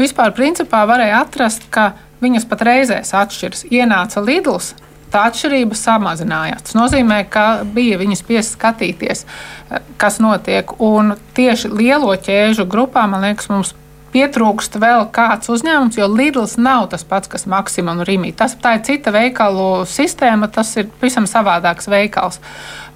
[0.00, 1.92] vispār principā varēja atrast, ka
[2.24, 3.66] viņas pat reizēs atšķiras.
[3.74, 4.72] Ienāca Lidls,
[5.14, 6.66] tā atšķirība samazinājās.
[6.66, 7.46] Tas nozīmē, ka
[7.76, 10.74] bija viņas spiest skatīties, eh, kas notiek.
[10.82, 13.74] Un tieši lielo ķēžu grupā, man liekas, mums
[14.14, 18.34] pietrūkst vēl kāds uzņēmums, jo Lidls nav tas pats, kas Maksima un Rīmī.
[18.36, 22.40] Tas tā ir cita veikalu sistēma, tas ir pavisam savādāks veikals.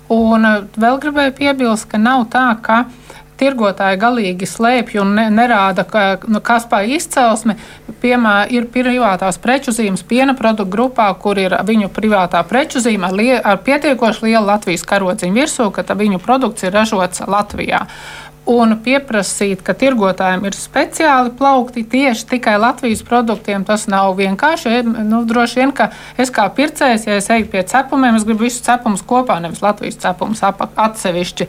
[0.09, 2.85] Un eh, vēl gribēju piebilst, ka nav tā, ka
[3.39, 7.57] tirgotāji galīgi slēpj un ne, nerāda, ka, nu, kas pa izcelsmi.
[8.03, 13.19] Piemēram, ir privātās preču zīmes piena produktu grupā, kur ir viņu privātā preču zīme ar,
[13.53, 17.87] ar pietiekoši lielu Latvijas karodziņu virsū, ka viņu produkts ir ražots Latvijā
[18.49, 24.81] un pieprasīt, ka tirgotājiem ir speciāli plaukti tieši tikai Latvijas produktiem, tas nav vienkārši.
[25.05, 28.65] Nu, droši vien, ka es kā pircējs, ja es eju pie cepumiem, es gribu visus
[28.65, 31.49] cepumus kopā, nevis Latvijas cepumus atsevišķi.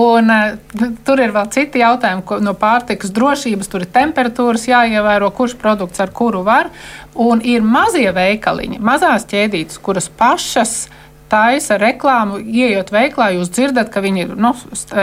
[0.00, 5.28] Un, uh, tur ir vēl citi jautājumi ko, no pārtikas drošības, tur ir temperatūras jāievēro,
[5.36, 6.72] kurš produkts ar kuru var.
[7.20, 10.86] Un ir mazie veikaliņi, mazās ķēdītes, kuras pašas
[11.30, 14.54] taisa reklāmu, ienākot veiklā, jūs dzirdat, ka viņi nu,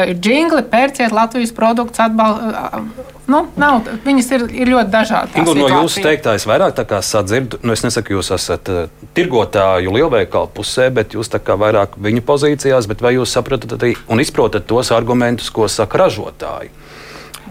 [0.03, 3.13] ir jingli, pērciet Latvijas produktus, atbalstīt.
[3.27, 5.35] Nu, nav, viņas ir, ir ļoti dažādas.
[5.35, 8.85] Ingu, no jūsu teiktā es vairāk sadzirdu, nu, es nesaku, jūs esat uh,
[9.17, 14.67] tirgotāju lielveikalu pusē, bet jūs vairāk viņu pozīcijās, bet vai jūs saprotat arī un izprotat
[14.69, 16.71] tos argumentus, ko saka ražotāji?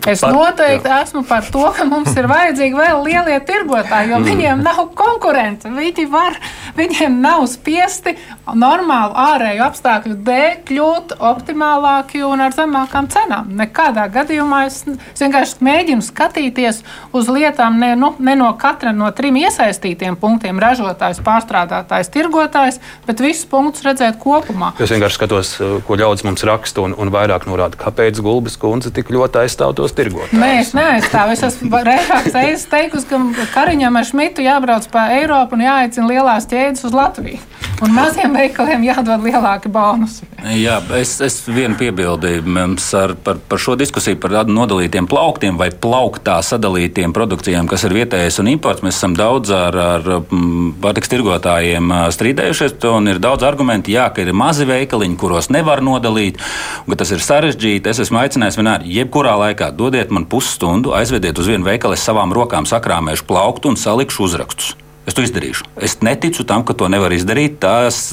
[0.06, 1.00] Es par, noteikti jā.
[1.02, 4.28] esmu par to, ka mums ir vajadzīgi vēl lielie tirgotāji, jo mm.
[4.30, 5.70] viņiem nav konkurence.
[5.76, 6.38] Viņi var,
[6.78, 8.14] viņiem nav spiesti
[8.54, 13.50] normālu ārēju apstākļu dēļ kļūt optimālāki un ar zemākām cenām.
[13.58, 16.82] Nekādā gadījumā es, es vienkārši mēģinu skatīties
[17.16, 23.20] uz lietām ne, nu, ne no katra no trim iesaistītiem punktiem- ražotājs, pārstrādātājs, tirgotājs, bet
[23.24, 24.72] visus punktus redzēt kopumā.
[24.78, 25.52] Es vienkārši skatos,
[25.86, 29.95] ko ļaudis mums raksta un, un vairāk norāda, kāpēc Gulbis kundze tik ļoti aizstāv tos
[29.96, 30.36] tirgotājus.
[30.40, 31.36] Nē, es neaizstāvu.
[31.36, 36.48] Es esmu reizes reizes teikusi, ka Kariņam ar Šmitu jābrauc pa Eiropu un jāaicina lielās
[36.50, 37.40] ķēdes uz Latviju.
[37.84, 40.24] Un maziem veikaliem jādod lielāki bonusi.
[40.56, 45.68] Jā, es, es vienu piebildīju mums ar, par, par šo diskusiju par nodalītiem plauktiem vai
[45.70, 48.84] plauktā sadalītiem produkcijām, kas ir vietējais un imports.
[48.86, 54.24] Mēs esam daudz ar, ar mm, pārtiks tirgotājiem strīdējušies, un ir daudz argumentu, jā, ka
[54.24, 56.40] ir mazi veikaliņi, kuros nevar nodalīt,
[56.86, 57.92] un ka tas ir sarežģīti.
[57.92, 62.32] Es esmu aicinājis vienmēr, jebkurā laikā dodiet man pusstundu, aizvediet uz vienu veikalu, es savām
[62.36, 64.74] rokām sakrāmēšu plauktu un salikšu uzrakstus.
[65.06, 65.68] Es to izdarīšu.
[65.86, 67.60] Es neticu tam, ka to nevar izdarīt.
[67.62, 68.08] Tas,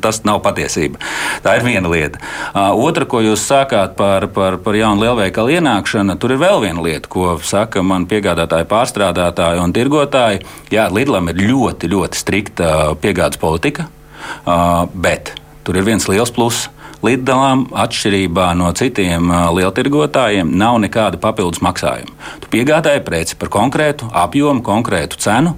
[0.00, 1.00] tas nav patiesība.
[1.44, 2.22] Tā ir viena lieta.
[2.72, 7.10] Otra, ko jūs sākāt par, par, par jaunu lielveikalu ienākšanu, tur ir vēl viena lieta,
[7.12, 10.40] ko saka man piegādātāji, pārstrādātāji un tirgotāji.
[10.72, 13.90] Jā, Lidlam ir ļoti, ļoti strikta piegādes politika,
[14.96, 15.34] bet
[15.68, 16.70] tur ir viens liels pluss
[17.04, 22.10] Lidlām, atšķirībā no citiem lieltirgotājiem, nav nekāda papildus maksājuma.
[22.42, 25.54] Tu piegādāji preci par konkrētu apjomu, konkrētu cenu.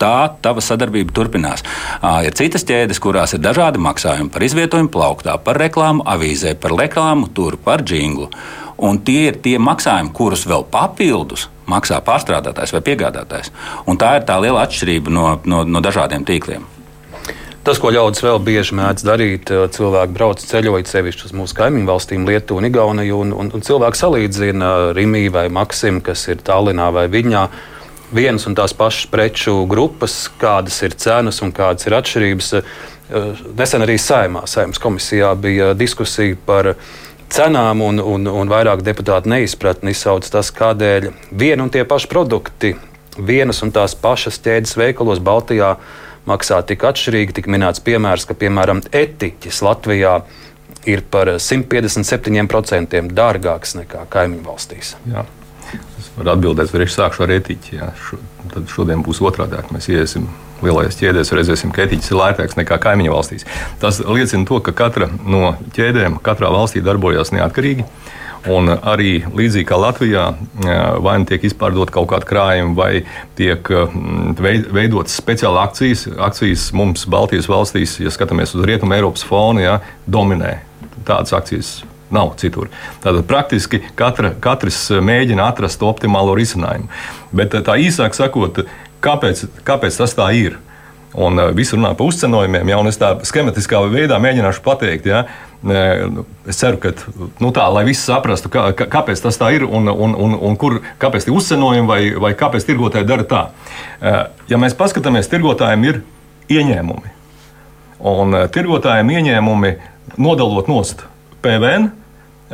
[0.00, 1.62] Tā tava sadarbība turpinās.
[2.26, 7.30] Ir citas ķēdes, kurās ir dažādi maksājumi par izvietojumu plauktā, par reklāmu avīzē, par reklāmu
[7.34, 8.30] tur, par jinglu.
[8.84, 13.52] Un tie ir tie maksājumi, kurus vēl papildus maksā pārstrādātājs vai piegādātājs.
[13.86, 16.66] Un tā ir tā liela atšķirība no, no, no dažādiem tīkliem.
[17.64, 22.26] Tas, ko ļaudis vēl bieži mēdz darīt, cilvēki brauc ceļojot sevišķi uz mūsu kaimiņu valstīm,
[22.28, 27.06] Lietuvu un Igauniju, un, un, un cilvēki salīdzina Rimī vai Maksimu, kas ir Tallinā vai
[27.08, 27.46] Viņā.
[28.12, 32.50] Vienas un tās pašas preču grupas, kādas ir cenas un kādas ir atšķirības.
[33.56, 36.74] Nesen arī saimā, saimnes komisijā bija diskusija par
[37.32, 42.74] cenām, un, un, un vairāk deputāti neizpratni izsauc tas, kādēļ viena un tie paši produkti,
[43.18, 45.74] vienas un tās pašas ķēdes veikalos Baltijā
[46.28, 47.38] maksā tik atšķirīgi.
[47.40, 50.18] Tik minēts piemērs, ka piemēram etiķis Latvijā
[50.88, 54.94] ir par 157% dārgāks nekā kaimiņu valstīs.
[55.08, 55.24] Jā.
[56.14, 57.72] Es varu atbildēt, es sākšu ar etiķi.
[57.74, 57.88] Jā.
[57.98, 58.20] Šo,
[58.52, 59.58] tad šodien būs otrādi.
[59.74, 60.28] Mēs iesim
[60.62, 63.46] lielajās ķēdēs, redzēsim, ka etiķis ir lētāks nekā kaimiņu valstīs.
[63.82, 67.88] Tas liecina to, ka katra no ķēdēm katrā valstī darbojas neatkarīgi.
[68.54, 70.28] Un arī līdzīgi kā Latvijā,
[71.02, 72.90] vai nu tiek izpārdot kaut kāda krājuma, vai
[73.34, 73.70] tiek
[74.38, 76.04] veidotas speciāla akcijas.
[76.28, 80.60] Akcijas mums Baltijas valstīs, ja skatāmies uz Rietumu Eiropas fonu, ja, dominē.
[81.08, 81.80] Tādas akcijas
[82.14, 82.70] nav citur.
[83.04, 86.90] Tātad praktiski katra, katrs mēģina atrast optimālo risinājumu.
[87.34, 88.64] Bet tā īsāk sakot,
[89.04, 90.60] kāpēc, kāpēc tas tā ir?
[91.14, 95.06] Un viss runā par uzcenojumiem, ja, un es tā schematiskā veidā mēģināšu pateikt.
[95.06, 95.26] Ja,
[95.64, 96.90] Nu, es ceru, ka
[97.40, 100.82] nu tā, lai visi saprastu, kā, kāpēc tas tā ir un, un, un, un kur,
[101.00, 103.40] kāpēc tie uzcenojumi vai, vai kāpēc tirgotāji dara tā.
[104.50, 106.02] Ja mēs paskatāmies, tirgotājiem ir
[106.52, 107.14] ieņēmumi.
[108.12, 109.72] Un tirgotājiem ieņēmumi
[110.20, 111.06] nodalot nost
[111.40, 111.88] PVN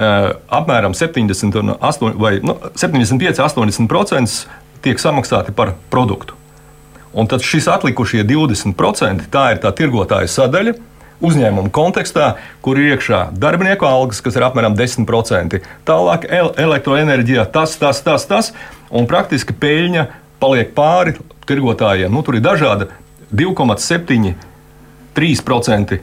[0.00, 4.44] apmēram 70, 8, vai, nu, 75-80%
[4.84, 6.36] tiek samaksāti par produktu.
[7.12, 10.76] Un tad šis atlikušie 20% tā ir tā tirgotāja sadaļa
[11.20, 12.30] uzņēmuma kontekstā,
[12.64, 15.58] kur ir iekšā darbinieku algas, kas ir apmēram 10%.
[15.88, 18.52] Tālāk elektroenerģijā tas, tas, tas, tas,
[18.88, 20.06] un praktiski peļņa
[20.40, 21.18] paliek pāri
[21.50, 22.14] tirgotājiem.
[22.14, 22.88] Nu, tur ir dažādi
[23.34, 24.32] 2,7,
[25.18, 26.00] 3%.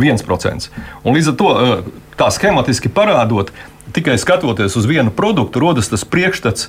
[0.00, 0.68] 1%.
[1.04, 1.48] Un līdz ar to
[2.20, 3.52] tā schematiski parādot,
[3.96, 6.68] tikai skatoties uz vienu produktu, rodas tas priekšstats,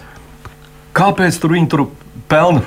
[0.98, 1.88] kāpēc tur viņi tur
[2.32, 2.64] pelna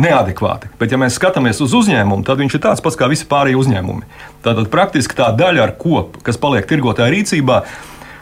[0.00, 0.72] neadekvāti.
[0.80, 4.08] Bet, ja mēs skatāmies uz uzņēmumu, tad viņš ir tāds pats kā visi pārējie uzņēmumi.
[4.44, 7.60] Tātad praktiski tā daļa, kop, kas paliek tirgotāja rīcībā,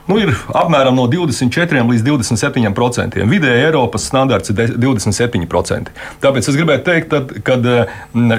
[0.09, 3.19] nu, ir apmēram no 24 līdz 27%.
[3.29, 5.93] Vidēji Eiropas standarts ir 27%.
[6.23, 7.59] Tāpēc es gribētu teikt, ka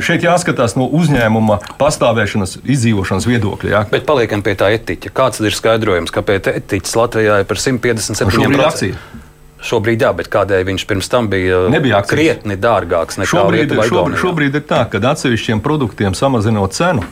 [0.04, 3.74] šeit jāskatās no uzņēmuma pastāvēšanas, izdzīvošanas viedokļa.
[3.74, 3.84] Jā.
[3.94, 5.14] Bet paliekam pie tā etiķa.
[5.16, 9.22] Kāds ir skaidrojums, kāpēc etiķis Latvijā ir par 157%?
[9.64, 14.58] Šobrīd jā, bet kādēļ viņš pirms tam bija, bija krietni dārgāks nekā šobrīd, šobrīd, šobrīd
[14.60, 17.06] ir tā, ka atsevišķiem produktiem samazinot cenu,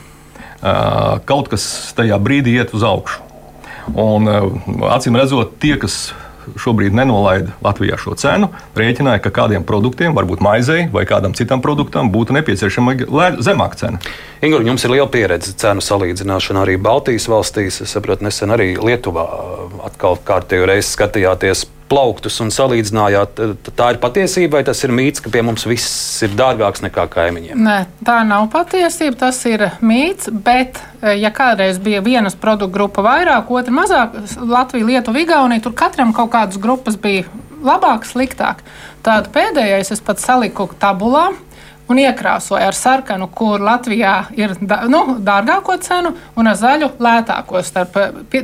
[0.60, 1.64] kaut kas
[1.96, 3.31] tajā brīdī iet uz augšu.
[3.98, 4.28] Un,
[4.90, 6.12] acīm redzot, tie, kas
[6.58, 12.10] šobrīd nenolaida Latvijā šo cenu, rēķināja, ka kādiem produktiem, varbūt maizei vai kādam citam produktam,
[12.14, 12.96] būtu nepieciešama
[13.42, 14.00] zemāka cena.
[14.42, 17.82] Ingur, jums ir liela pieredze cenu salīdzināšanā arī Baltijas valstīs.
[17.84, 19.26] Es saprotu, nesen arī Lietuvā
[19.86, 23.40] atkal kārtējo reizi skatījāties plauktus un salīdzinājāt,
[23.76, 27.60] tā ir patiesība vai tas ir mīts, ka pie mums viss ir dārgāks nekā kaimiņiem?
[27.66, 27.76] Nē,
[28.06, 33.52] tā nav patiesība, tas ir mīts, bet e, ja kādreiz bija vienas produktu grupa vairāk,
[33.52, 37.28] otra mazāk, Latvija, Lietuva, Igaunija, tur katram kaut kādas grupas bija
[37.62, 38.64] labāk, sliktāk.
[39.04, 41.30] Tāda pēdējais es pat saliku tabulā
[41.90, 47.98] un iekrāsoja ar sarkanu, kur Latvijā ir nu, dārgāko cenu, un ar zaļu lētāko starp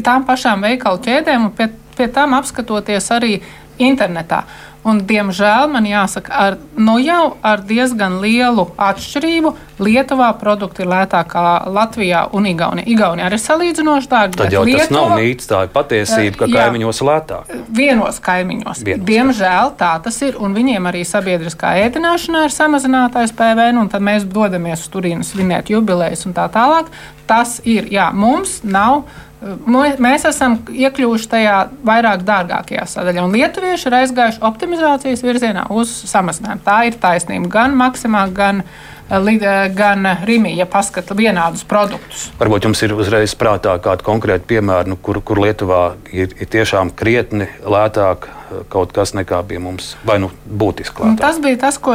[0.04, 1.50] tām pašām veikalu ķēdēm.
[1.56, 3.38] Pie, pie tam apskatoties arī
[3.78, 4.44] internetā.
[4.87, 9.50] Un, diemžēl man jāsaka, ar, nu jau ar diezgan lielu atšķirību
[9.82, 12.87] Lietuvā produkti ir lētākā Latvijā un Igaunijā.
[12.90, 14.38] Igaunijā arī salīdzinoši dārgi.
[14.40, 17.52] Tad jau Lietuva, tas nav mīts, tā ir patiesība, ka jā, kaimiņos lētāk.
[17.74, 18.82] Vienos kaimiņos.
[18.87, 19.04] Vienos.
[19.11, 24.26] Diemžēl tā tas ir, un viņiem arī sabiedriskā ēdināšanā ir samazinātais PVN, un tad mēs
[24.30, 26.90] dodamies uz turienes svinēt jubilejas un tā tālāk.
[27.28, 29.04] Tas ir, jā, mums nav
[29.38, 36.64] Mēs esam iekļuvuši tajā vairāk dārgākajā sadaļā, un lietuvieši ir aizgājuši optimizācijas virzienā uz samazinājumu.
[36.66, 38.64] Tā ir taisnība gan maksimā, gan
[39.09, 42.29] gan Rīgā, ja paskata vienādus produktus.
[42.40, 46.92] Varbūt jums ir uzreiz prātā kāda konkrēta piemēra, nu, kur, kur Lietuvā ir, ir tiešām
[46.97, 48.29] krietni lētāk
[48.73, 51.21] kaut kas nekā bija mums, vai nu būtiski lētāk.
[51.21, 51.94] Tas bija tas, ko,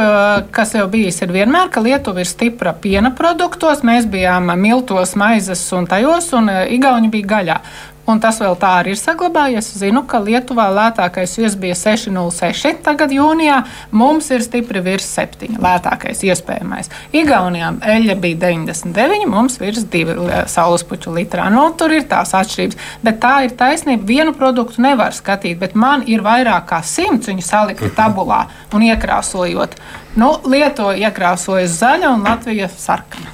[0.54, 3.82] kas jau bijis ir vienmēr, ka Lietuva ir stipra piena produktos.
[3.86, 7.58] Mēs bijām miltos, maizes un tajos, un Igauni bija gaļā.
[8.04, 9.70] Un tas vēl tā arī ir saglabājies.
[9.72, 12.82] Es zinu, ka Lietuvā lētākais vies bija 6,06.
[12.84, 13.62] Tagad jūnijā
[13.96, 15.56] mums ir stipri virs 7.
[15.64, 16.92] lētākais iespējamais.
[17.16, 21.46] Igaunijā eļļa bija 99, mums virs 2 saulespuķu litrā.
[21.54, 22.80] Nu, tur ir tās atšķirības.
[23.06, 24.04] Bet tā ir taisnība.
[24.04, 28.44] Vienu produktu nevar skatīt, bet man ir vairāk kā simts viņu salikti tabulā
[28.76, 29.78] un iekrāsojot.
[30.20, 33.32] Nu, Lietuva iekrāsojas zaļa un Latvija sarkana.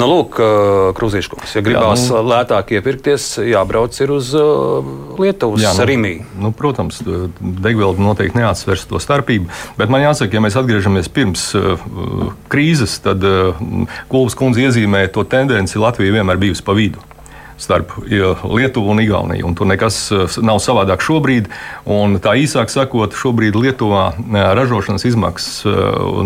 [0.00, 0.38] Nu, lūk,
[0.96, 4.30] Krūzīškungs, ja gribās jā, nu, lētāk iepirkties, jābrauc uz
[5.20, 6.12] Lietuvas jā, nu, Rimī.
[6.40, 11.84] Nu, protams, degviela noteikti neatsvers to starpību, bet man jāsaka, ja mēs atgriežamies pirms uh,
[12.52, 13.52] krīzes, tad uh,
[14.08, 17.02] Kulvas kundze iezīmē to tendenci Latvija vienmēr bijusi pa vidu
[17.62, 19.46] starp Lietuvu un Igauniju.
[19.46, 20.08] Un tur nekas
[20.42, 21.46] nav savādāk šobrīd.
[22.24, 24.08] Tā īsāk sakot, šobrīd Lietuvā
[24.58, 25.60] ražošanas izmaksas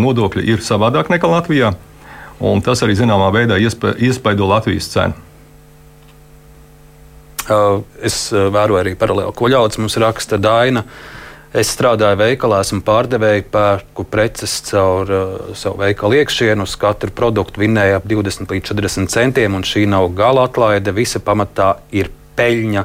[0.00, 1.74] nodokļi ir savādāk nekā Latvijā
[2.40, 5.26] un tas arī zināmā veidā iespa, iespaido Latvijas cenu.
[7.46, 10.82] Uh, es uh, vēroju arī paralēli, ko ļauts mums raksta Daina.
[11.56, 16.66] Es strādāju veikalā, esmu pārdevēja, pērku preces caur uh, savu veikalu iekšienu.
[16.66, 20.92] Uz katru produktu vinnēja ap 20 līdz 40 centiem, un šī nav gala atlaide.
[20.96, 22.82] Visa pamatā ir peļņa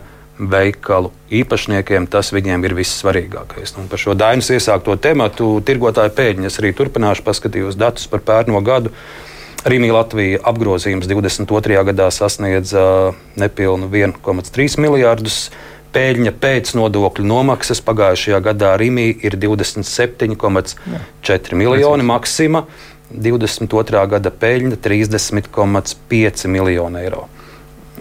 [0.53, 1.09] veikalu
[1.41, 2.05] īpašniekiem.
[2.13, 3.73] Tas viņiem ir vissvarīgākais.
[3.81, 8.61] Un par šo Dainas iesākto tematu tirgotāju pēļņu es arī turpināšu, paskatījos datus par pērno
[8.61, 8.93] gadu.
[8.93, 9.30] Uh,
[9.61, 11.75] Rīgā Latvija apgrozījums 22.
[11.91, 15.51] gadā sasniedza nepilnu 1,3 miljardus.
[15.93, 22.63] Pēļņa pēc nodokļu nomaksas pagājušajā gadā Rīgā ir 27,4 miljoni maksima,
[23.11, 24.07] 22.
[24.15, 27.27] gada pēļņa 30,5 miljoni eiro.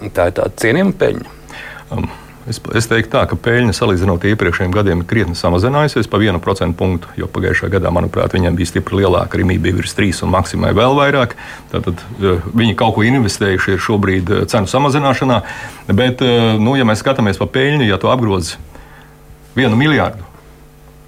[0.00, 1.28] Tā ir tāda cienījama pēļņa.
[1.90, 2.29] Um.
[2.50, 6.40] Es, es teiktu, tā, ka peļņa salīdzinot ar iepriekšējiem gadiem ir krietni samazinājusies pa vienu
[6.42, 7.12] procentu punktu.
[7.20, 10.96] Jo pagājušajā gadā, manuprāt, viņiem bija stipri lielāka, Rīgā bija virs 3 un maksimai vēl
[10.98, 11.36] vairāk.
[11.70, 15.38] Tad viņi kaut ko investējuši šobrīd eh, cenu samazināšanā.
[15.92, 18.58] Bet, eh, nu, ja mēs skatāmies pa peļņu, ja tu apgrozi
[19.54, 20.26] vienu miljardu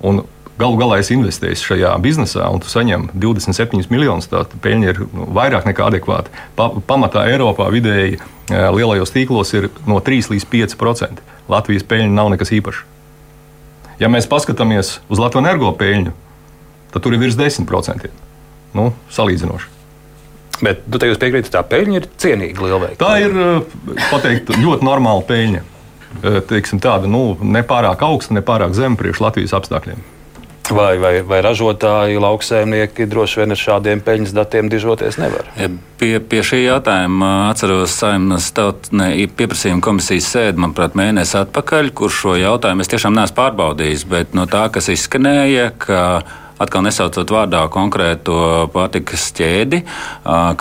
[0.02, 0.22] un
[0.62, 5.26] galu galā es investēju šajā biznesā, un tu saņem 27 miljonus, tad peļņa ir nu,
[5.34, 6.32] vairāk nekā adekvāta.
[6.58, 8.20] Pa, pamatā Eiropā vidēji
[8.50, 11.24] lielajos tīklos ir no 3 līdz 5 procenti.
[11.50, 12.84] Latvijas peļņa nav nekas īpašs.
[14.00, 16.14] Ja mēs paskatāmies uz Latvijas energo peļņu,
[16.94, 18.10] tad tur ir virs 10%.
[18.72, 19.68] Nu, salīdzinoši.
[20.62, 22.98] Bet tu tajos piekrīti, tā peļņa ir cienīga lielveikala.
[23.02, 25.62] Tā ir pateikt, ļoti normāla peļņa.
[26.48, 30.02] Teiksim, tāda nu, nepārāk augsta, nepārāk zema priekš Latvijas apstākļiem.
[30.70, 35.48] Vai, vai, vai ražotāji, lauksēmnieki droši vien ar šādiem peļņas datiem dižoties nevar?
[35.58, 35.66] Ja,
[35.98, 42.36] pie, pie šī jautājuma atceros saimnes tautnē pieprasījuma komisijas sēdi, manuprāt, mēnesi atpakaļ, kur šo
[42.38, 46.00] jautājumu es tiešām neesmu pārbaudījis, bet no tā, kas izskanēja, ka
[46.62, 48.38] atkal nesaucot vārdā konkrēto
[48.72, 49.82] pārtikas ķēdi,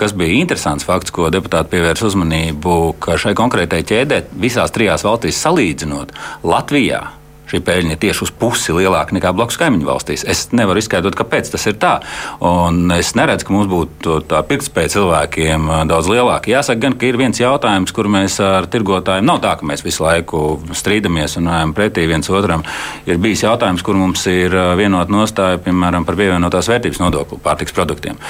[0.02, 5.38] kas bija interesants fakts, ko deputāti pievērs uzmanību, ka šai konkrētai ķēdē visās trijās valstīs
[5.46, 7.04] salīdzinot Latvijā
[7.52, 10.24] šī peļņa ir tieši uz pusi lielāka nekā blakus kaimiņu valstīs.
[10.28, 11.94] Es nevaru izskaidrot, kāpēc tas ir tā.
[12.40, 16.50] Un es neredzu, ka mums būtu tā pirktspēja cilvēkiem daudz lielāka.
[16.52, 20.06] Jāsaka, gan, ka ir viens jautājums, kur mēs ar tirgotājiem nav tā, ka mēs visu
[20.06, 22.64] laiku strīdamies un ejam pretī viens otram.
[23.08, 28.20] Ir bijis jautājums, kur mums ir vienota nostāja, piemēram, par pievienotās vērtības nodokli pārtiks produktiem.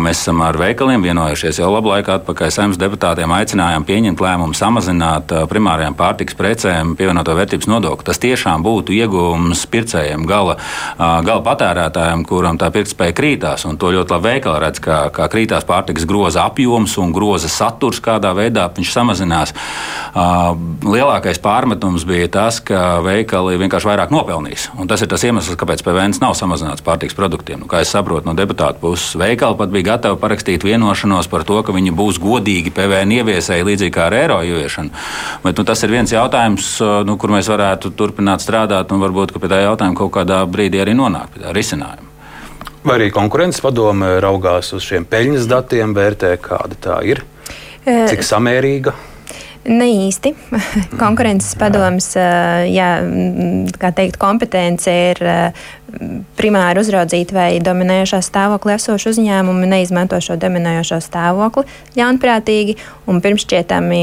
[0.00, 2.52] Mēs esam ar veikaliem vienojušies jau labu laiku atpakaļ.
[2.54, 8.06] Saimnes deputātiem aicinājām pieņemt lēmumu samazināt primārajām pārtiks precēm pievienoto vērtības nodokli.
[8.06, 10.56] Tas tiešām tiešām būtu iegūms pircējiem, gala,
[10.98, 13.66] gala patērētājiem, kuram tā pirktspēja krītās.
[13.78, 18.34] To ļoti labi veikali redz, kā, kā krītās pārtikas groza apjoms un groza saturs, kādā
[18.34, 19.54] veidā viņš samazinās.
[20.84, 24.70] Lielākais pārmetums bija tas, ka veikali vienkārši vairāk nopelnīs.
[24.78, 27.64] Un tas ir tas iemesls, kāpēc PVN nav samazināts pārtikas produktiem.
[27.64, 31.60] Nu, kā es saprotu no deputāta puses, veikali pat bija gatavi parakstīt vienošanos par to,
[31.64, 34.94] ka viņi būs godīgi PVN ieviesēji līdzīgi kā ar eiro ieviešanu.
[35.44, 36.76] Bet, nu, tas ir viens jautājums,
[37.08, 40.96] nu, kur mēs varētu turpināt strādāt un varbūt pie tā jautājuma kaut kādā brīdī arī
[40.98, 42.10] nonākt pie tā risinājuma.
[42.84, 47.22] Vai arī konkurences padome raugās uz šiem peļņas datiem, vērtē, kāda tā ir,
[47.84, 48.92] cik samērīga?
[49.64, 50.34] Ne īsti.
[51.02, 52.10] Konkurences padomus,
[52.68, 52.88] jā,
[53.80, 55.22] kā teikt, kompetence ir
[56.38, 61.64] primāri uzraudzīt, vai dominējošā stāvoklī esoši uzņēmumi neizmanto šo dominējošo stāvokli
[61.98, 62.76] ļaunprātīgi.
[63.10, 64.00] Un pirmšķietami,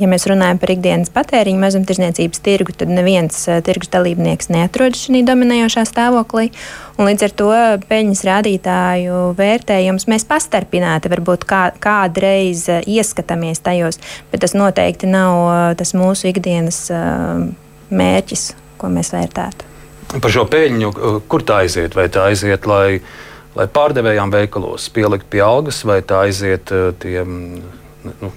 [0.00, 5.24] ja mēs runājam par ikdienas patēriņu mazumtirdzniecības tirgu, tad neviens eh, tirgus dalībnieks neatrodas šajā
[5.26, 6.48] dominējošā stāvoklī.
[6.94, 7.50] Un līdz ar to
[7.90, 14.00] peļņas rādītāju vērtējums mēs pastarpināti varbūt kā, kādreiz eh, ieskatāmies tajos,
[14.32, 16.86] bet tas noteikti nav eh, tas mūsu ikdienas
[17.94, 19.73] mērķis, ko mēs vērtētu
[20.22, 20.92] par šo peļņu,
[21.30, 21.96] kur tā aiziet?
[21.96, 23.00] Vai tā aiziet, lai,
[23.56, 27.40] lai pārdevējām veikalos pielikt pie algas, vai tā aiziet eh, tiem
[28.04, 28.30] nu,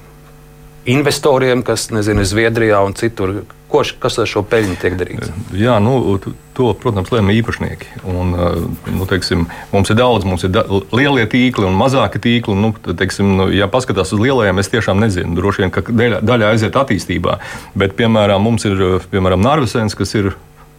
[0.88, 3.42] investoriem, kas nezinu, Zviedrijā un citur?
[3.68, 5.32] Ko, kas ar šo peļņu tiek darīts?
[5.52, 6.16] Jā, nu,
[6.56, 7.98] to, protams, lēma īpašnieki.
[8.08, 8.62] Un, eh,
[8.96, 10.64] nu, teiksim, mums ir daudz, mums ir da
[10.96, 12.56] lielie tīkli un mazāki tīkli.
[12.56, 15.36] Nu, teiksim, nu, ja paskatās uz lielajiem, es tiešām nezinu.
[15.36, 17.40] Droši vien, ka daļa, daļa aiziet attīstībā.
[17.76, 20.32] Bet, piemēram, mums ir piemēram, Narvisens, kas ir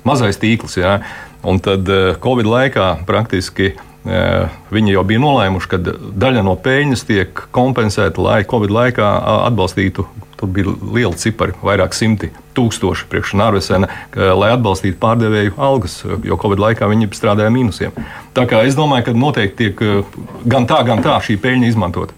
[0.06, 0.78] mazais tīkls.
[0.80, 0.98] Jā.
[1.46, 3.74] Un tad eh, Covid laikā praktiski
[4.72, 9.08] Viņi jau bija nolēmuši, ka daļa no peļņas tiek kompensēta, lai Covid laikā
[9.48, 10.06] atbalstītu.
[10.38, 16.62] Tur bija liela cipari, vairāk simti tūkstoši priekš Nārvesena, lai atbalstītu pārdevēju algas, jo Covid
[16.62, 17.96] laikā viņi strādāja mīnusiem.
[18.38, 19.82] Tā kā es domāju, ka noteikti tiek
[20.46, 22.14] gan tā, gan tā šī peļņa izmantota.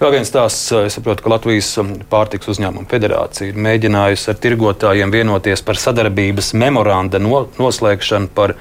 [0.00, 1.74] Vēl viens stāsts, es saprotu, ka Latvijas
[2.08, 8.54] pārtiks uzņēmuma federācija ir mēģinājusi ar tirgotājiem vienoties par sadarbības memoranda no, noslēgšanu par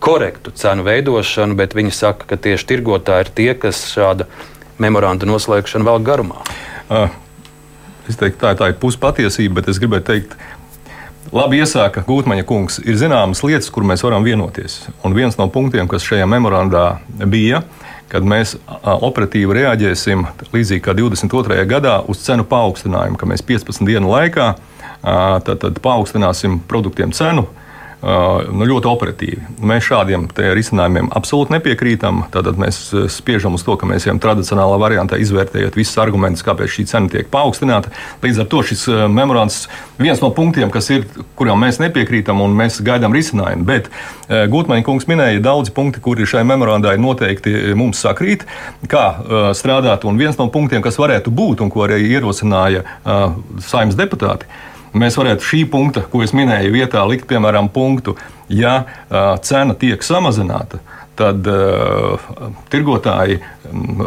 [0.00, 4.24] korektu cenu veidošanu, bet viņi saka, ka tieši tirgotāji ir tie, kas šāda
[4.80, 6.40] memoranda noslēgšanu vēl garumā.
[6.88, 7.12] Uh,
[8.08, 10.38] es teiktu, tā, tā ir puspatiesība, bet es gribēju teikt,
[11.28, 12.78] Labi iesāka Gūtmaņa kungs.
[12.88, 14.78] Ir zināmas lietas, kur mēs varam vienoties.
[15.04, 17.60] Un viens no punktiem, kas šajā memorandā bija,
[18.08, 21.60] kad mēs operatīvi reaģēsim līdzīgi kā 22.
[21.68, 24.52] gadā uz cenu paaugstinājumu, ka mēs 15 dienu laikā
[25.02, 27.46] tad, tad paaugstināsim produktiem cenu
[27.98, 29.40] nu, ļoti operatīvi.
[29.66, 32.20] Mēs šādiem risinājumiem absolūti nepiekrītam.
[32.30, 32.78] Tātad mēs
[33.10, 37.26] spiežam uz to, ka mēs ejam tradicionālā variantā, izvērtējot visus argumentus, kāpēc šī cena tiek
[37.32, 37.90] paaugstināta.
[38.22, 39.64] Līdz ar to šis memorands
[39.98, 43.66] viens no punktiem, ir, kurām mēs nepiekrītam un mēs gaidām risinājumu.
[43.66, 43.90] Bet
[44.28, 48.46] Gutmaņa kungs minēja daudzi punkti, kuri šai memorandā ir noteikti mums sakrīt,
[48.86, 49.08] kā
[49.58, 50.06] strādāt.
[50.06, 52.86] Un viens no punktiem, kas varētu būt un ko arī ierosināja
[53.66, 54.46] saimnes deputāti,
[54.96, 58.16] Mēs varētu šī punkta, ko es minēju, vietā likt, piemēram, punktu,
[58.48, 60.80] ja uh, cena tiek samazināta.
[61.18, 62.28] Tad uh,
[62.70, 63.40] tirgotāji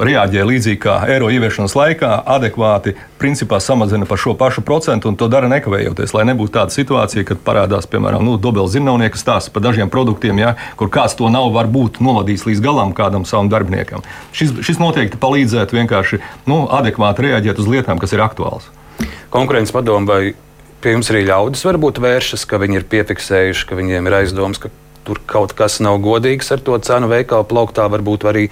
[0.07, 5.27] reaģē līdzīgi kā eiro ieviešanas laikā, adekvāti principā samazina par šo pašu procentu un to
[5.31, 6.13] dara nekavējoties.
[6.15, 10.53] Lai nebūtu tāda situācija, kad parādās, piemēram, nu, Dobels Zirnavnieka stāsts par dažiem produktiem, ja,
[10.79, 14.07] kur kāds to nav varbūt novadījis līdz galam kādam savam darbiniekam.
[14.31, 18.71] Šis, šis noteikti palīdzētu vienkārši nu, adekvāti reaģēt uz lietām, kas ir aktuālas.
[19.35, 20.23] Konkurences padomu vai
[20.81, 24.71] pie jums arī ļaudis varbūt vēršas, ka viņi ir piefiksējuši, ka viņiem ir aizdoms, ka
[25.05, 28.47] tur kaut kas nav godīgs ar to cenu veikalu plauktā, varbūt arī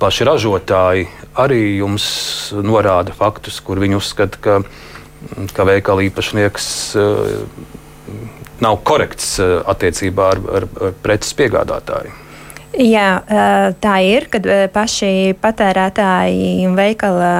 [0.00, 1.08] paši ražotāji
[1.40, 2.06] arī jums
[2.52, 4.58] norāda faktus, kur viņi uzskata, ka,
[5.56, 6.66] ka veikala īpašnieks
[7.00, 7.46] uh,
[8.60, 12.12] nav korekts uh, attiecībā ar, ar, ar preces piegādātāju.
[12.70, 13.06] Jā,
[13.82, 17.30] tā ir, kad paši patērētāji un veikali,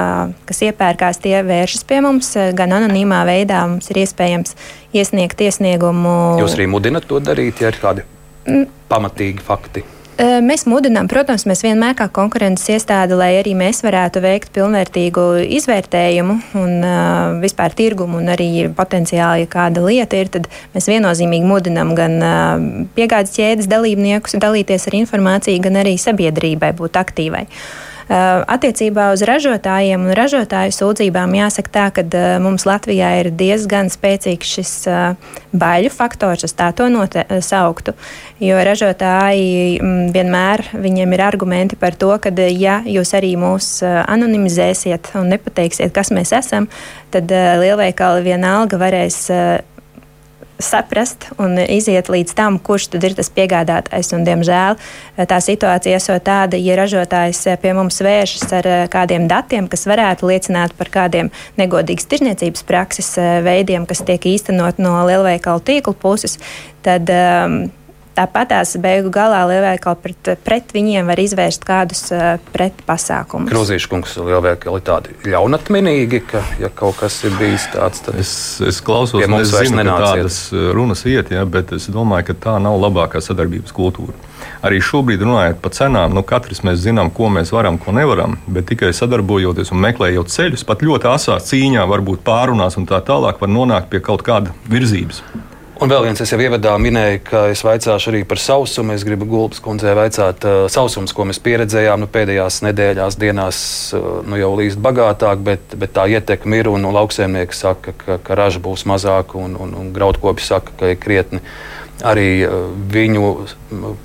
[0.49, 3.61] kas iepērkās, tie vēršas pie mums gan anonīmā veidā.
[3.71, 4.57] Mums ir iespējams
[4.91, 6.41] iesniegt iesniegumu.
[6.43, 8.03] Jūs arī mudinat to darīt, ja ir kādi
[8.43, 8.67] mm.
[8.91, 9.85] pamatīgi fakti.
[10.21, 15.23] Mēs mudinām, protams, mēs vienmēr kā konkurences iestāde, lai arī mēs varētu veikt pilnvērtīgu
[15.57, 21.49] izvērtējumu un uh, vispār tirgumu, un arī potenciāli, ja kāda lieta ir, tad mēs viennozīmīgi
[21.49, 27.47] mudinām gan uh, piegādes ķēdes dalībniekus dalīties ar informāciju, gan arī sabiedrībai būt aktīvai.
[27.47, 33.91] Uh, attiecībā uz ražotājiem un ražotāju sūdzībām jāsaka tā, ka eh, mums Latvijā ir diezgan
[33.93, 37.93] spēcīgs šis eh, baļu faktors, es tā to nosauktu,
[38.41, 45.13] jo ražotāji mm, vienmēr viņiem ir argumenti par to, ka ja jūs arī mūs anonimizēsiet
[45.19, 46.67] un nepateiksiet, kas mēs esam,
[47.11, 49.25] tad lielveikali vienalga varēs
[50.65, 54.11] saprast un iziet līdz tam, kurš tad ir tas piegādātājs.
[54.15, 58.85] Un, diemžēl eh, tā situācija esot tāda, ja ražotājs eh, pie mums vēršas ar eh,
[58.91, 63.13] kādiem datiem, kas varētu liecināt par kādiem negodīgas tirniecības prakses
[63.45, 66.37] veidiem, kas tiek īstenot no lielveikalu tīkla puses,
[66.85, 67.63] tad um,
[68.11, 73.47] Tāpat tās beigu galā lielveikali pret, pret viņiem var izvērst kādus uh, pretpasākumus.
[73.51, 78.33] Grozīšu kungs, lielveikali ir tādi ļaunatminīgi, ka, ja kaut kas ir bijis tāds, tad es,
[78.67, 82.57] es klausos, un es zinu, ka tādas runas iet, ja, bet es domāju, ka tā
[82.63, 84.17] nav labākā sadarbības kultūra.
[84.65, 88.67] Arī šobrīd runājot par cenām, nu, katrs mēs zinām, ko mēs varam, ko nevaram, bet
[88.69, 93.55] tikai sadarbojoties un meklējot ceļus, pat ļoti asā cīņā, varbūt pārunās un tā tālāk, var
[93.55, 95.23] nonākt pie kaut kāda virzības.
[95.81, 98.93] Un vēl viens, es jau ievadā minēju, ka es vaicāšu arī par sausumu.
[98.93, 103.61] Es gribu Gulbis kundzei vaicāt, uh, sausums, ko mēs pieredzējām nu, pēdējās nedēļās, dienās,
[103.97, 106.69] uh, nu, jau līdz bagātāk, bet, bet tā ietekme ir.
[106.69, 110.91] Un, un lauksaimnieki saka, ka, ka raža būs mazāka, un, un, un graudkopi saka, ka
[110.93, 111.41] ir krietni
[112.05, 113.31] arī uh, viņu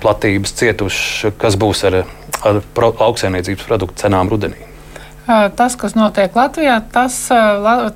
[0.01, 1.35] platības cietuši.
[1.37, 1.99] Kas būs ar,
[2.41, 4.65] ar pro, lauksaimniecības produktu cenām rudenī?
[5.27, 7.15] Tas, kas notiek Latvijā, tas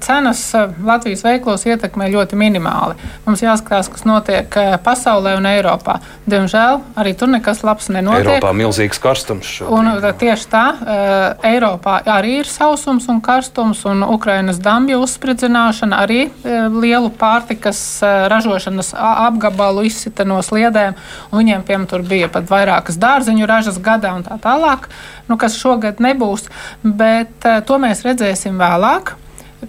[0.04, 0.42] cenas
[0.84, 2.98] Latvijas veiklos ietekmē ļoti minimāli.
[3.24, 6.02] Mums jāskatās, kas notiek pasaulē un Eiropā.
[6.28, 8.28] Diemžēl arī tur nekas labs nenotiek.
[8.36, 9.54] Eiropā ir milzīgs karstums.
[9.64, 9.88] Un,
[10.20, 10.66] tieši tā,
[11.48, 17.80] Eiropā arī ir sausums un karstums, un Ukrainas dambju uzspridzināšana arī lielu pārtikas
[18.34, 21.00] ražošanas apgabalu izsita no sliedēm.
[21.32, 24.90] Viņiem, piemēram, tur bija pat vairākas dārzeņu ražas gadā un tā tālāk,
[25.32, 26.50] nu, kas šogad nebūs.
[26.84, 29.16] Bet, bet uh, to mēs redzēsim vēlāk.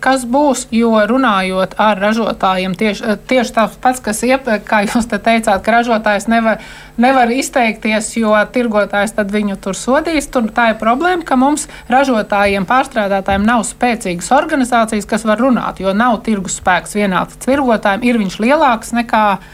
[0.00, 5.18] kas būs, jo runājot ar ražotājiem, tieši, tieši tāds pats, kas iepriekš, kā jūs te
[5.20, 6.62] teicāt, ka ražotājs nevar,
[7.00, 10.30] nevar izteikties, jo tirgotājs viņu tur sodīs.
[10.32, 15.92] Tur tā ir problēma, ka mums ražotājiem, pārstrādātājiem nav spēcīgas organizācijas, kas var runāt, jo
[15.96, 19.44] nav tirgus spēks vienāds tirgotājiem, ir viņš lielāks nekā uh,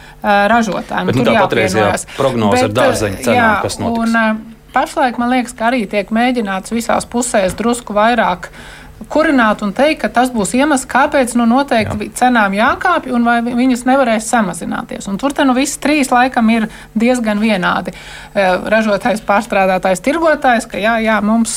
[0.52, 1.10] ražotājiem.
[1.10, 4.56] Bet, nu, tā patreizējā prognoze ar dārzeņu cenām, jā, kas notiks?
[4.78, 8.52] Pašlaik man liekas, ka arī tiek mēģināts visās pusēs drusku vairāk
[9.10, 12.14] kurināt un teikt, ka tas būs iemesls, kāpēc nu, noteikti Jā.
[12.22, 15.06] cenām jākāpj un vai viņas nevarēs samazināties.
[15.10, 16.68] Un tur nu viss trīs laikam ir
[16.98, 17.94] diezgan vienādi.
[18.34, 21.54] Ražotājs, pārstrādātājs, tirgotājs, ka jā, jā, mums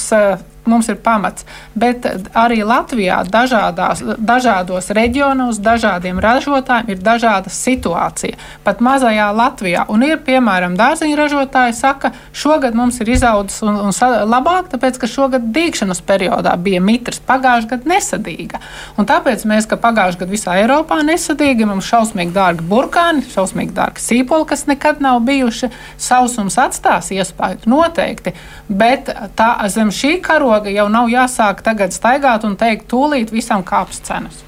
[0.65, 1.45] mums ir pamats.
[1.75, 2.05] Bet
[2.37, 8.37] arī Latvijā dažādās, dažādos reģionos, dažādiem ražotājiem ir dažāda situācija.
[8.63, 9.85] Pat mazajā Latvijā.
[9.89, 13.95] Un ir, piemēram, dārziņu ražotāji saka, šogad mums ir izaudzis un, un
[14.29, 18.61] labāk, tāpēc, ka šogad dīkšanas periodā bija mitrs, pagājušajā gadā nesadīga.
[19.01, 24.05] Un tāpēc mēs, ka pagājušajā gadā visā Eiropā nesadīga, mums šausmīgi dārgi burkāni, šausmīgi dārgi
[24.05, 25.71] sīpoli, kas nekad nav bijuši.
[26.01, 28.33] Sausums atstās iespēju noteikti,
[28.69, 33.63] bet tā zem šī karoga mēroga jau nav jāsāk tagad staigāt un teikt, tūlīt visam
[33.63, 34.43] kāps cenas.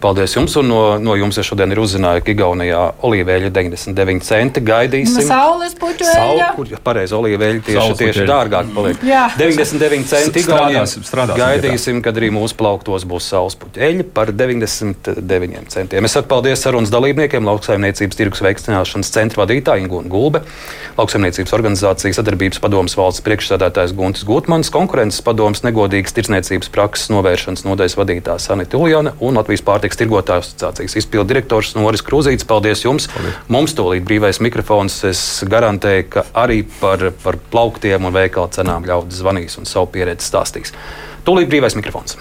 [0.00, 0.54] Paldies jums!
[0.60, 5.26] Un no, no jums es šodien ir uzzināju, ka Igaunijā olīveļa 99 centi gaidīsim.
[5.28, 6.48] Saules puķu eļļa.
[6.56, 9.04] Kur pareizi olīveļa tieši, tieši dārgāk paliek.
[9.06, 9.26] Jā.
[9.38, 10.84] 99 centi Igaunijā.
[11.36, 16.08] Gaidīsim, kad arī mūsu plauktos būs saules puķu eļļa par 99 centiem.
[16.08, 20.44] Es saku paldies sarunas dalībniekiem, lauksaimniecības tirgus veicināšanas centra vadītāji Ingūna Gulbe,
[20.98, 27.98] lauksaimniecības organizācijas sadarbības padomas valsts priekšsēdētājs Guntis Gutmans, konkurences padomas negodīgas tirdzniecības prakses novēršanas nodaļas
[27.98, 32.46] vadītājs Sanita Uljana un Latvijas pārējais pārtiks tirgotāju asociācijas izpildu direktors Noris Krūzīts.
[32.46, 33.08] Paldies jums!
[33.10, 33.38] Paldies.
[33.50, 35.00] Mums tūlīt brīvais mikrofons.
[35.08, 40.28] Es garantēju, ka arī par, par plauktiem un veikalu cenām ļaudis zvanīs un savu pieredzi
[40.28, 40.74] stāstīs.
[41.26, 42.14] Tūlīt brīvais mikrofons.